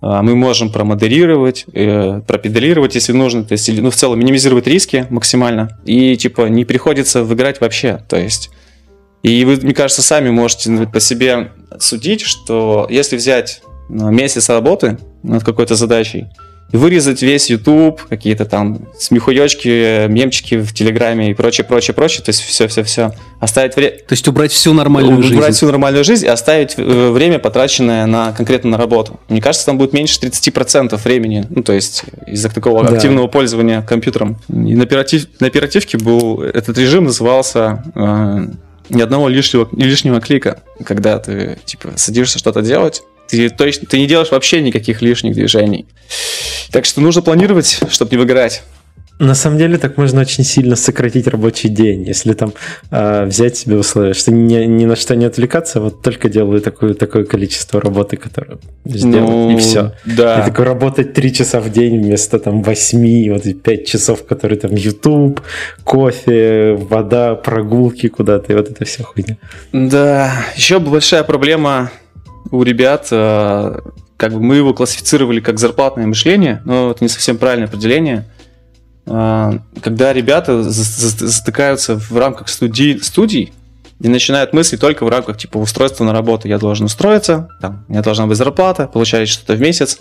[0.00, 5.06] а, мы можем промодерировать, э, пропедалировать, если нужно, то есть, ну, в целом минимизировать риски
[5.10, 8.50] максимально, и, типа, не приходится выиграть вообще, то есть
[9.22, 14.98] и вы, мне кажется, сами можете по себе судить, что если взять ну, месяц работы
[15.22, 16.28] над какой-то задачей,
[16.72, 22.30] и вырезать весь YouTube, какие-то там смехуёчки, мемчики в Телеграме и прочее, прочее, прочее, то
[22.30, 23.12] есть все-все-все.
[23.40, 23.92] Оставить время...
[23.92, 25.38] То есть убрать всю нормальную убрать жизнь.
[25.38, 29.18] Убрать всю нормальную жизнь и оставить э, время, потраченное на конкретно на работу.
[29.28, 32.94] Мне кажется, там будет меньше 30% времени, ну, то есть из-за такого да.
[32.94, 34.38] активного пользования компьютером.
[34.48, 35.26] И на, оператив...
[35.40, 36.42] на оперативке был...
[36.42, 37.82] Этот режим назывался...
[37.94, 38.46] Э,
[38.90, 44.06] ни одного лишнего, лишнего клика, когда ты типа садишься что-то делать, ты точно ты не
[44.06, 45.86] делаешь вообще никаких лишних движений.
[46.70, 48.62] Так что нужно планировать, чтобы не выгорать.
[49.20, 52.54] На самом деле так можно очень сильно сократить рабочий день, если там
[52.90, 56.94] э, взять себе условия, что ни, ни на что не отвлекаться, вот только делаю такое,
[56.94, 59.92] такое количество работы, которое сделаю, ну, и все.
[60.06, 60.40] Да.
[60.40, 64.58] И такой работать 3 часа в день вместо там 8, вот и 5 часов, которые
[64.58, 65.42] там YouTube,
[65.84, 69.36] кофе, вода, прогулки куда-то, и вот это все хуйня.
[69.72, 71.90] Да, еще большая проблема
[72.50, 73.78] у ребят, э,
[74.16, 78.28] как бы мы его классифицировали как зарплатное мышление, но это не совсем правильное определение–
[79.12, 83.52] а, когда ребята затыкаются в рамках студий, студий
[84.00, 86.46] и начинают мысли только в рамках типа устройства на работу.
[86.46, 89.98] Я должен устроиться, там, у меня должна быть зарплата, получать что-то в месяц.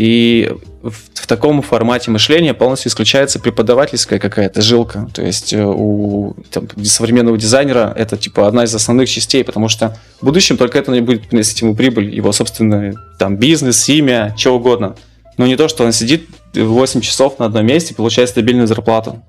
[0.00, 5.10] И в, в таком формате мышления полностью исключается преподавательская какая-то жилка.
[5.12, 9.98] То есть э, у там, современного дизайнера это типа одна из основных частей, потому что
[10.22, 14.56] в будущем только это не будет приносить ему прибыль, его собственный там бизнес, имя, что
[14.56, 14.96] угодно.
[15.36, 19.22] Но не то, что он сидит 8 часов на одном месте, получает стабильную зарплату.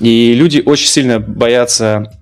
[0.00, 2.12] И люди очень сильно боятся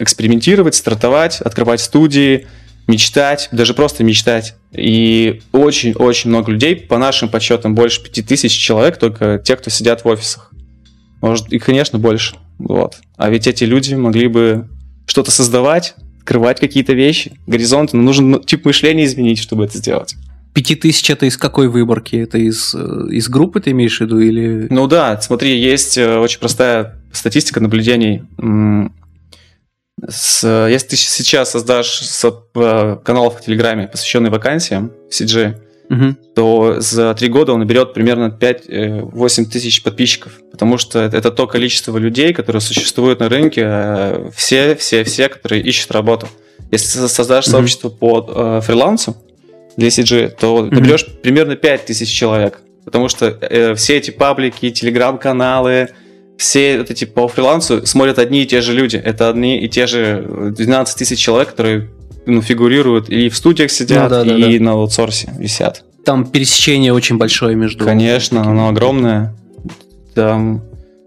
[0.00, 2.48] экспериментировать, стартовать, открывать студии,
[2.86, 4.54] мечтать, даже просто мечтать.
[4.72, 10.08] И очень-очень много людей, по нашим подсчетам, больше 5000 человек, только те, кто сидят в
[10.08, 10.50] офисах.
[11.20, 12.36] Может, и, конечно, больше.
[12.58, 12.96] Вот.
[13.16, 14.68] А ведь эти люди могли бы
[15.06, 20.14] что-то создавать, открывать какие-то вещи, горизонты, но ну, тип мышления изменить, чтобы это сделать.
[20.52, 22.14] Пяти тысяч это из какой выборки?
[22.14, 24.68] Это из, э, из группы ты имеешь в виду или...
[24.70, 28.22] Ну да, смотри, есть э, очень простая статистика наблюдений
[30.06, 35.56] с, если ты сейчас создашь с, э, канал в Телеграме, посвященный вакансиям CG,
[35.88, 36.16] угу.
[36.34, 41.46] то за три года он наберет примерно 5-8 э, тысяч подписчиков, потому что это, то
[41.46, 46.28] количество людей, которые существуют на рынке, э, все, все, все, которые ищут работу.
[46.70, 47.52] Если создашь угу.
[47.52, 49.16] сообщество по э, фрилансу
[49.76, 50.74] для CG, то угу.
[50.74, 55.90] наберешь примерно 5 тысяч человек, потому что э, все эти паблики, телеграм-каналы,
[56.38, 58.96] все вот эти по фрилансу смотрят одни и те же люди.
[58.96, 61.90] Это одни и те же 12 тысяч человек, которые
[62.26, 64.64] ну, фигурируют и в студиях сидят, ну, да, да, и да.
[64.64, 65.84] на аутсорсе висят.
[66.04, 67.84] Там пересечение очень большое между...
[67.84, 69.34] Конечно, оно огромное.
[70.14, 70.62] Там...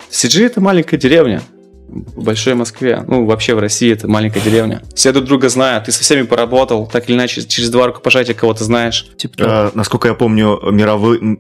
[0.10, 1.42] CG это маленькая деревня
[1.88, 3.04] в большой Москве.
[3.08, 4.82] Ну, вообще в России это маленькая деревня.
[4.94, 8.64] Все друг друга знают, ты со всеми поработал, так или иначе, через два рукопожатия кого-то
[8.64, 9.08] знаешь.
[9.18, 11.40] Типа, а, насколько я помню, мировые,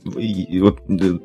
[0.61, 0.79] вот,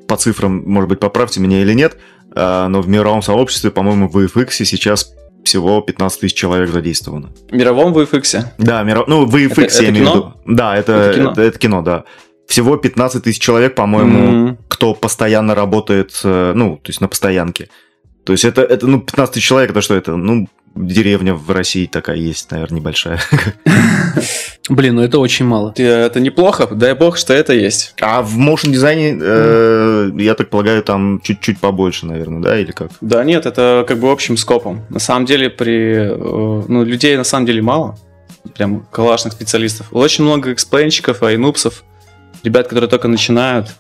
[0.06, 1.96] по цифрам, может быть, поправьте меня или нет,
[2.34, 5.12] но в мировом сообществе, по-моему, в VFX сейчас
[5.44, 7.30] всего 15 тысяч человек задействовано.
[7.50, 8.44] В мировом VFX?
[8.58, 9.08] Да, миров...
[9.08, 10.34] ну, в VFX это, я это имею в виду.
[10.46, 11.32] Да, это, это, кино?
[11.32, 12.04] Это, это кино, да.
[12.46, 14.56] Всего 15 тысяч человек, по-моему, mm-hmm.
[14.68, 17.68] кто постоянно работает, э, ну, то есть на постоянке.
[18.24, 20.16] То есть это, это ну, 15 тысяч человек, это что это?
[20.16, 23.20] Ну, деревня в России такая есть, наверное, небольшая.
[24.72, 25.74] Блин, ну это очень мало.
[25.76, 27.94] Это неплохо, дай бог, что это есть.
[28.00, 32.90] А в motion дизайне, э, я так полагаю, там чуть-чуть побольше, наверное, да, или как?
[33.02, 34.82] Да нет, это как бы общим скопом.
[34.88, 37.98] На самом деле, при, э, ну, людей на самом деле мало,
[38.54, 39.88] прям классных специалистов.
[39.92, 41.84] Очень много эксплейнщиков, айнупсов,
[42.42, 43.74] ребят, которые только начинают.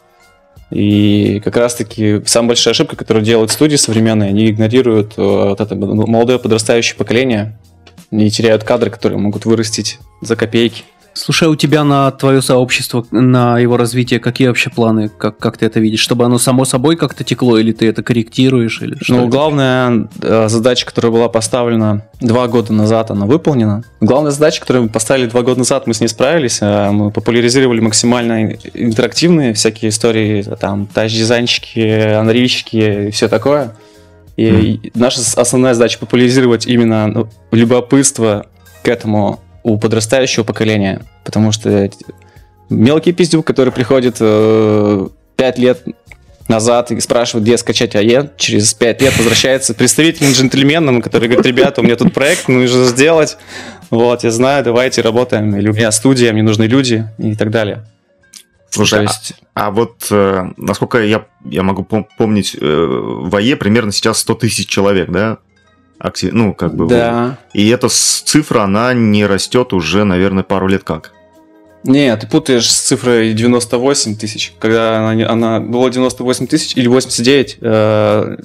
[0.70, 5.74] И как раз-таки самая большая ошибка, которую делают студии современные, они игнорируют э, вот это
[5.74, 7.58] молодое подрастающее поколение,
[8.12, 10.84] не теряют кадры, которые могут вырастить за копейки.
[11.14, 15.10] Слушай, у тебя на твое сообщество, на его развитие, какие вообще планы?
[15.10, 16.00] Как, как ты это видишь?
[16.00, 18.80] Чтобы оно само собой как-то текло, или ты это корректируешь?
[18.80, 19.28] Или что ну, это?
[19.28, 23.84] главная э, задача, которая была поставлена два года назад, она выполнена.
[24.00, 26.60] Главная задача, которую мы поставили два года назад, мы с ней справились.
[26.62, 33.74] Э, мы популяризировали максимально интерактивные всякие истории, там, тач-дизайнчики, анрильщики и все такое.
[34.36, 34.92] И mm.
[34.94, 38.46] наша основная задача популяризировать именно ну, любопытство
[38.82, 41.90] к этому у подрастающего поколения, потому что
[42.68, 45.84] мелкий пиздюк, который приходит э, 5 лет
[46.48, 51.80] назад и спрашивает, где скачать АЕ, через 5 лет возвращается представителем джентльменом, который говорит, ребята,
[51.80, 53.36] у меня тут проект, нужно сделать,
[53.90, 57.84] вот, я знаю, давайте работаем, или у меня студия, мне нужны люди и так далее.
[58.72, 59.34] Слушай, есть...
[59.54, 64.18] а, а вот э, насколько я, я могу пом- помнить, э, в АЕ примерно сейчас
[64.20, 65.38] 100 тысяч человек, да?
[65.98, 66.88] актив, ну, как бы.
[66.88, 67.38] Да.
[67.54, 71.12] И эта цифра, она не растет уже, наверное, пару лет как.
[71.84, 74.52] Нет, ты путаешь с цифрой 98 тысяч.
[74.58, 78.36] Когда она, она была 98 тысяч или 89, э,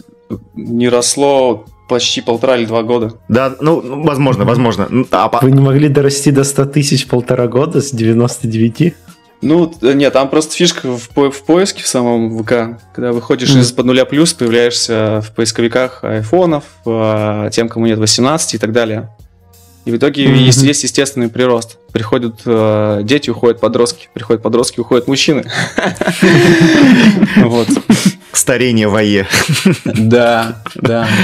[0.56, 3.14] не росло почти полтора или два года.
[3.30, 4.88] Да, ну, возможно, возможно.
[5.12, 8.94] А Вы не могли дорасти до 100 тысяч полтора года с 99?
[9.42, 12.82] Ну, нет, там просто фишка в, по в поиске в самом ВК.
[12.94, 13.60] Когда выходишь mm.
[13.60, 18.72] из под нуля плюс, появляешься в поисковиках айфонов, э, тем, кому нет 18 и так
[18.72, 19.10] далее.
[19.86, 20.36] И в итоге mm-hmm.
[20.36, 21.78] есть, есть естественный прирост.
[21.94, 24.10] Приходят э, дети, уходят подростки.
[24.14, 25.46] Приходят подростки, уходят мужчины.
[27.38, 27.68] Вот.
[28.34, 29.28] Старение в АЕ.
[29.86, 31.08] Да, да.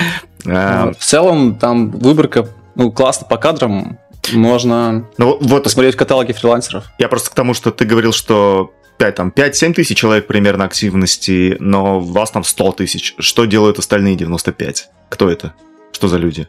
[0.45, 0.91] А.
[0.99, 3.97] В целом там выборка ну, классно по кадрам,
[4.31, 6.85] можно ну, вот посмотреть в каталоге фрилансеров.
[6.99, 11.57] Я просто к тому, что ты говорил, что 5, там, 5-7 тысяч человек примерно активности,
[11.59, 13.15] но у вас там 100 тысяч.
[13.19, 14.89] Что делают остальные 95?
[15.09, 15.53] Кто это?
[15.91, 16.47] Что за люди?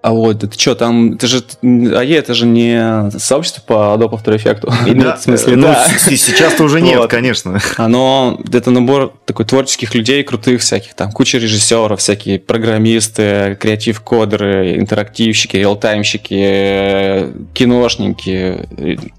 [0.00, 4.36] А вот, это что, там, это же, АЕ, это же не сообщество по Adobe After
[4.36, 4.94] Effects.
[4.94, 5.88] Да, в смысле, ну, да.
[5.98, 7.10] сейчас-то уже нет, вот.
[7.10, 7.58] конечно.
[7.76, 15.56] Оно, это набор такой творческих людей, крутых всяких, там, куча режиссеров, всякие программисты, креатив-кодеры, интерактивщики,
[15.56, 18.68] реалтаймщики, киношники,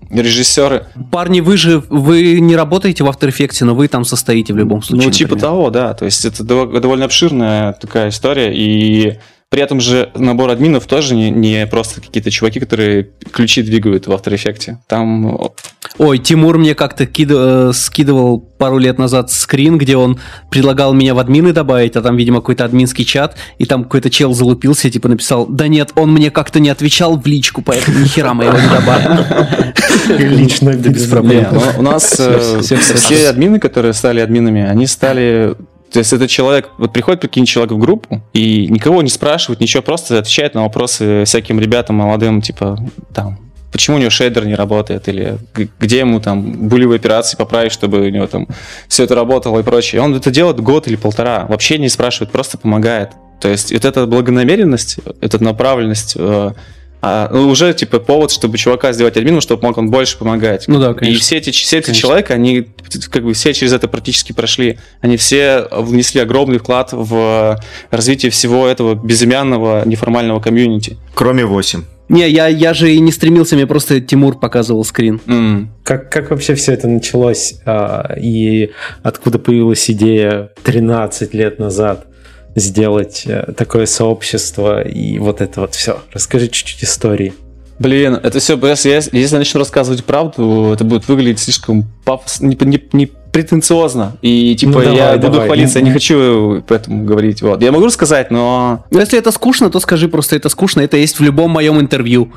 [0.09, 0.85] режиссеры.
[1.11, 4.81] Парни, вы же, вы не работаете в After Effects, но вы там состоите в любом
[4.81, 5.07] случае.
[5.07, 5.49] Ну, типа например.
[5.51, 9.19] того, да, то есть это довольно обширная такая история, и
[9.49, 14.11] при этом же набор админов тоже не, не просто какие-то чуваки, которые ключи двигают в
[14.11, 14.75] After Effects.
[14.87, 15.39] Там...
[15.97, 17.29] Ой, Тимур мне как-то кид...
[17.31, 20.19] Э, скидывал пару лет назад скрин, где он
[20.51, 24.35] предлагал меня в админы добавить, а там, видимо, какой-то админский чат, и там какой-то чел
[24.35, 28.33] залупился и типа написал, да нет, он мне как-то не отвечал в личку, поэтому нихера
[28.33, 29.25] мы его не добавим.
[30.37, 31.47] Лично без проблем.
[31.75, 35.55] У нас э, все админы, которые стали админами, они стали
[35.91, 39.81] то есть этот человек, вот приходит прикинь человек в группу и никого не спрашивает, ничего,
[39.81, 42.77] просто отвечает на вопросы всяким ребятам молодым, типа,
[43.13, 43.39] там,
[43.71, 45.37] почему у него шейдер не работает, или
[45.79, 48.47] где ему там булевые операции поправить, чтобы у него там
[48.87, 50.01] все это работало и прочее.
[50.01, 53.11] Он это делает год или полтора, вообще не спрашивает, просто помогает.
[53.41, 56.51] То есть вот эта благонамеренность, эта направленность э,
[57.01, 60.65] а, ну, уже типа повод, чтобы чувака сделать админом, чтобы мог он больше помогать.
[60.67, 61.17] Ну да, конечно.
[61.17, 62.67] И все эти, все эти человека, они
[63.09, 64.77] как бы все через это практически прошли.
[65.01, 70.97] Они все внесли огромный вклад в развитие всего этого безымянного неформального комьюнити.
[71.13, 71.83] Кроме 8.
[72.09, 75.21] Не, я, я же и не стремился, мне просто Тимур показывал скрин.
[75.27, 75.67] Mm.
[75.83, 78.71] Как, как вообще все это началось а, и
[79.03, 82.07] откуда появилась идея 13 лет назад?
[82.55, 86.01] Сделать э, такое сообщество и вот это вот все.
[86.11, 87.33] Расскажи чуть-чуть истории.
[87.79, 92.57] Блин, это все, если, если я начну рассказывать правду, это будет выглядеть слишком пафосно, не,
[92.61, 94.17] не, не претенциозно.
[94.21, 95.29] И типа ну, давай, я давай.
[95.29, 97.41] буду хвалиться, я не хочу поэтому говорить.
[97.41, 97.61] Вот.
[97.61, 98.85] Я могу рассказать, но.
[98.91, 100.81] Но если это скучно, то скажи просто это скучно.
[100.81, 102.33] Это есть в любом моем интервью.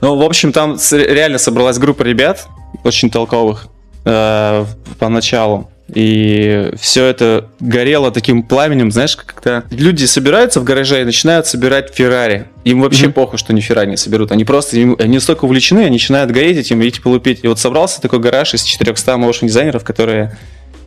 [0.00, 2.46] Ну, в общем, там реально собралась группа ребят,
[2.82, 3.68] очень толковых,
[4.04, 4.64] э,
[4.98, 5.70] поначалу.
[5.92, 11.94] И все это горело таким пламенем, знаешь, когда люди собираются в гараже и начинают собирать
[11.94, 12.46] Феррари.
[12.64, 13.12] Им вообще mm-hmm.
[13.12, 14.32] похуй, что они Феррари не соберут.
[14.32, 17.40] Они просто, они настолько увлечены, они начинают гореть этим и типа лупить.
[17.42, 20.36] И вот собрался такой гараж из 400 моушен дизайнеров, которые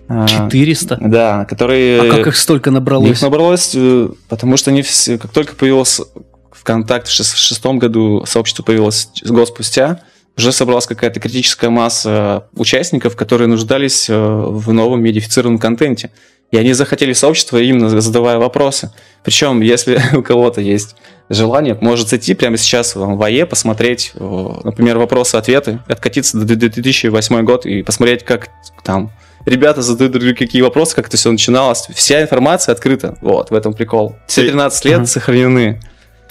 [0.10, 0.95] 400?
[0.95, 2.02] А, да, которые...
[2.02, 3.12] А как их столько набралось?
[3.12, 6.06] Их набралось, э, потому что они все, как только появился
[6.54, 10.02] ВКонтакт в шестом году, сообщество появилось год спустя,
[10.38, 16.12] уже собралась какая-то критическая масса участников, которые нуждались э, в новом медифицированном контенте.
[16.52, 18.92] И они захотели сообщество, именно задавая вопросы.
[19.24, 20.96] Причем, если у кого-то есть
[21.30, 27.66] желание, может зайти прямо сейчас в АЕ, посмотреть, э, например, вопросы-ответы, откатиться до 2008 год
[27.66, 28.50] и посмотреть, как
[28.84, 29.12] там
[29.48, 31.88] ребята задают друг другу какие вопросы, как это все начиналось.
[31.94, 33.18] Вся информация открыта.
[33.22, 34.16] Вот, в этом прикол.
[34.28, 35.06] Все 13 лет uh-huh.
[35.06, 35.80] сохранены.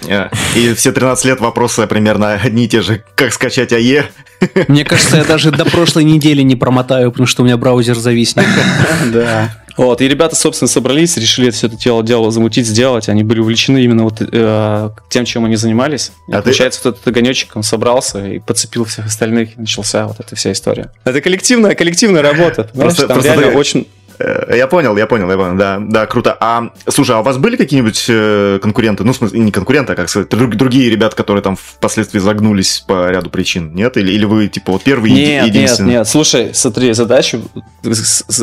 [0.07, 3.03] Э, и все 13 лет вопросы примерно одни и те же.
[3.15, 4.07] Как скачать АЕ?
[4.69, 8.47] Мне кажется, я даже до прошлой недели не промотаю, потому что у меня браузер зависнет.
[9.13, 9.51] Да.
[9.77, 13.09] Вот, и ребята, собственно, собрались, решили все это дело, дело замутить, сделать.
[13.11, 16.13] Они были увлечены именно вот э, тем, чем они занимались.
[16.29, 16.89] И, а получается, ты...
[16.89, 20.93] вот этот огонечек, он собрался и подцепил всех остальных, и начался вот эта вся история.
[21.05, 22.71] Это коллективная, коллективная работа.
[22.75, 23.57] Просто, там реально ты...
[23.57, 23.87] очень
[24.19, 26.37] я понял, я понял, я понял, да, да, круто.
[26.41, 29.97] А, слушай, а у вас были какие-нибудь э, конкуренты, ну, в смысле, не конкуренты, а
[29.97, 33.97] как сказать, другие ребята, которые там впоследствии загнулись по ряду причин, нет?
[33.97, 35.89] Или, или вы, типа, вот первый нет, единственный?
[35.89, 37.41] Нет, нет, слушай, смотри, задача,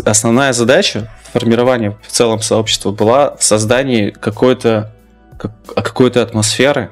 [0.06, 4.94] основная задача формирования в целом сообщества была в создании какой-то
[5.76, 6.92] а какой-то атмосферы,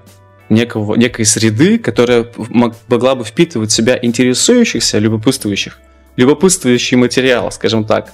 [0.50, 5.80] некого, некой среды, которая могла бы впитывать в себя интересующихся, любопытствующих
[6.16, 8.12] любопытствующий материал, скажем так,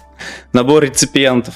[0.54, 1.56] набор реципиентов,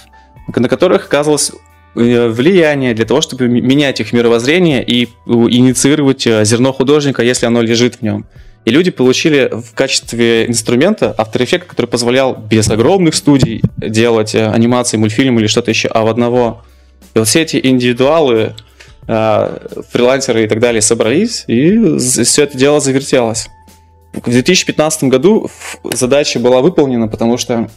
[0.55, 1.51] на которых оказывалось
[1.95, 7.61] э, влияние для того, чтобы менять их мировоззрение и инициировать э, зерно художника, если оно
[7.61, 8.25] лежит в нем.
[8.63, 14.47] И люди получили в качестве инструмента After Effects, который позволял без огромных студий делать э,
[14.47, 16.63] анимации, мультфильм или что-то еще, а в одного.
[17.13, 18.55] И вот все эти индивидуалы,
[19.07, 23.49] фрилансеры и так далее собрались, и все это дело завертелось.
[24.13, 25.49] В 2015 году
[25.83, 27.69] задача была выполнена, потому что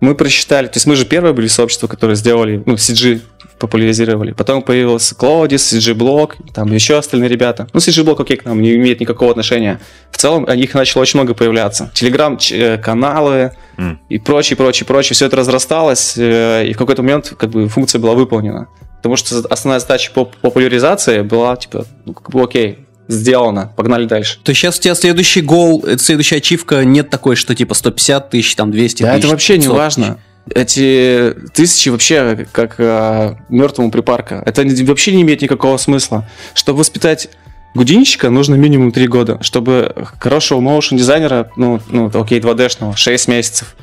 [0.00, 3.20] мы просчитали, то есть мы же первое были сообщество, которое сделали, ну, CG
[3.58, 4.32] популяризировали.
[4.32, 7.66] Потом появился Cloudis, CG Block, там еще остальные ребята.
[7.72, 9.80] Ну, CG Block, окей, к нам не имеет никакого отношения.
[10.12, 11.90] В целом, их начало очень много появляться.
[11.94, 13.96] Телеграм-каналы mm.
[14.08, 15.14] и прочее, прочее, прочее.
[15.14, 18.68] Все это разрасталось, э, и в какой-то момент как бы функция была выполнена.
[18.98, 24.38] Потому что основная задача по популяризации была, типа, ну, как бы окей, сделано, погнали дальше.
[24.42, 28.54] То есть сейчас у тебя следующий гол, следующая ачивка нет такой, что типа 150 тысяч,
[28.54, 29.18] там 200 да, тысяч.
[29.24, 30.18] это вообще 500 не важно.
[30.54, 34.42] эти тысячи вообще как а, мертвому припарка.
[34.44, 36.28] Это вообще не имеет никакого смысла.
[36.54, 37.30] Чтобы воспитать
[37.74, 39.38] гудинщика, нужно минимум 3 года.
[39.42, 43.74] Чтобы хорошего моушен дизайнера, ну, ну окей, 2D-шного, 6 месяцев.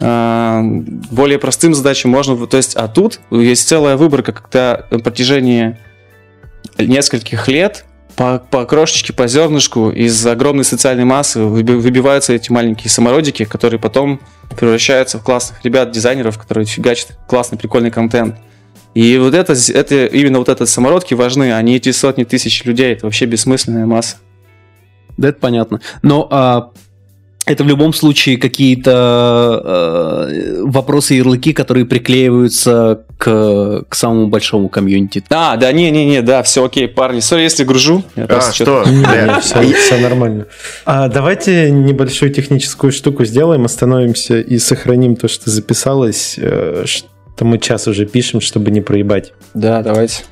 [0.00, 2.46] А, более простым задачам можно...
[2.46, 5.78] То есть, а тут есть целая выборка, когда на протяжении
[6.78, 7.84] нескольких лет
[8.16, 14.20] по, по крошечке, по зернышку из огромной социальной массы выбиваются эти маленькие самородики, которые потом
[14.56, 18.36] превращаются в классных ребят, дизайнеров, которые фигачат классный, прикольный контент.
[18.94, 22.92] И вот это, это именно вот этот самородки важны, а не эти сотни тысяч людей.
[22.92, 24.16] Это вообще бессмысленная масса.
[25.16, 25.80] Да, это понятно.
[26.02, 26.72] Но а,
[27.44, 34.68] это в любом случае какие-то э, вопросы и ярлыки, которые приклеиваются к, к самому большому
[34.68, 35.24] комьюнити.
[35.30, 37.20] А, да, не-не-не, да, все окей, парни.
[37.20, 38.04] Sorry, если гружу.
[38.16, 38.84] А, что?
[39.74, 40.46] Все нормально.
[40.84, 47.58] А Давайте небольшую техническую штуку сделаем, остановимся и сохраним то, что записалось, э, что мы
[47.58, 49.32] час уже пишем, чтобы не проебать.
[49.54, 50.22] Да, давайте.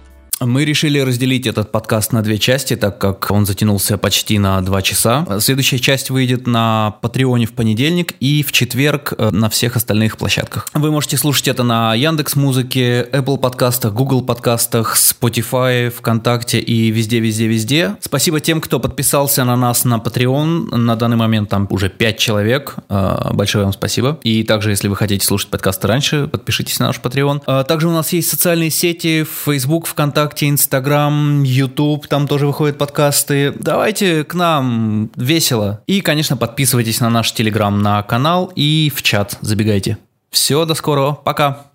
[0.43, 4.81] Мы решили разделить этот подкаст на две части, так как он затянулся почти на два
[4.81, 5.27] часа.
[5.39, 10.67] Следующая часть выйдет на Патреоне в понедельник и в четверг э, на всех остальных площадках.
[10.73, 17.97] Вы можете слушать это на Яндекс Музыке, Apple подкастах, Google подкастах, Spotify, ВКонтакте и везде-везде-везде.
[18.01, 20.75] Спасибо тем, кто подписался на нас на Patreon.
[20.75, 22.77] На данный момент там уже пять человек.
[22.89, 24.19] Э, большое вам спасибо.
[24.23, 27.43] И также, если вы хотите слушать подкасты раньше, подпишитесь на наш Patreon.
[27.47, 32.79] Э, также у нас есть социальные сети, Facebook, ВКонтакте, ВКонтакте, Инстаграм, Ютуб, там тоже выходят
[32.79, 33.53] подкасты.
[33.59, 35.83] Давайте к нам, весело.
[35.87, 39.99] И, конечно, подписывайтесь на наш Телеграм, на канал и в чат забегайте.
[40.31, 41.70] Все, до скорого, пока.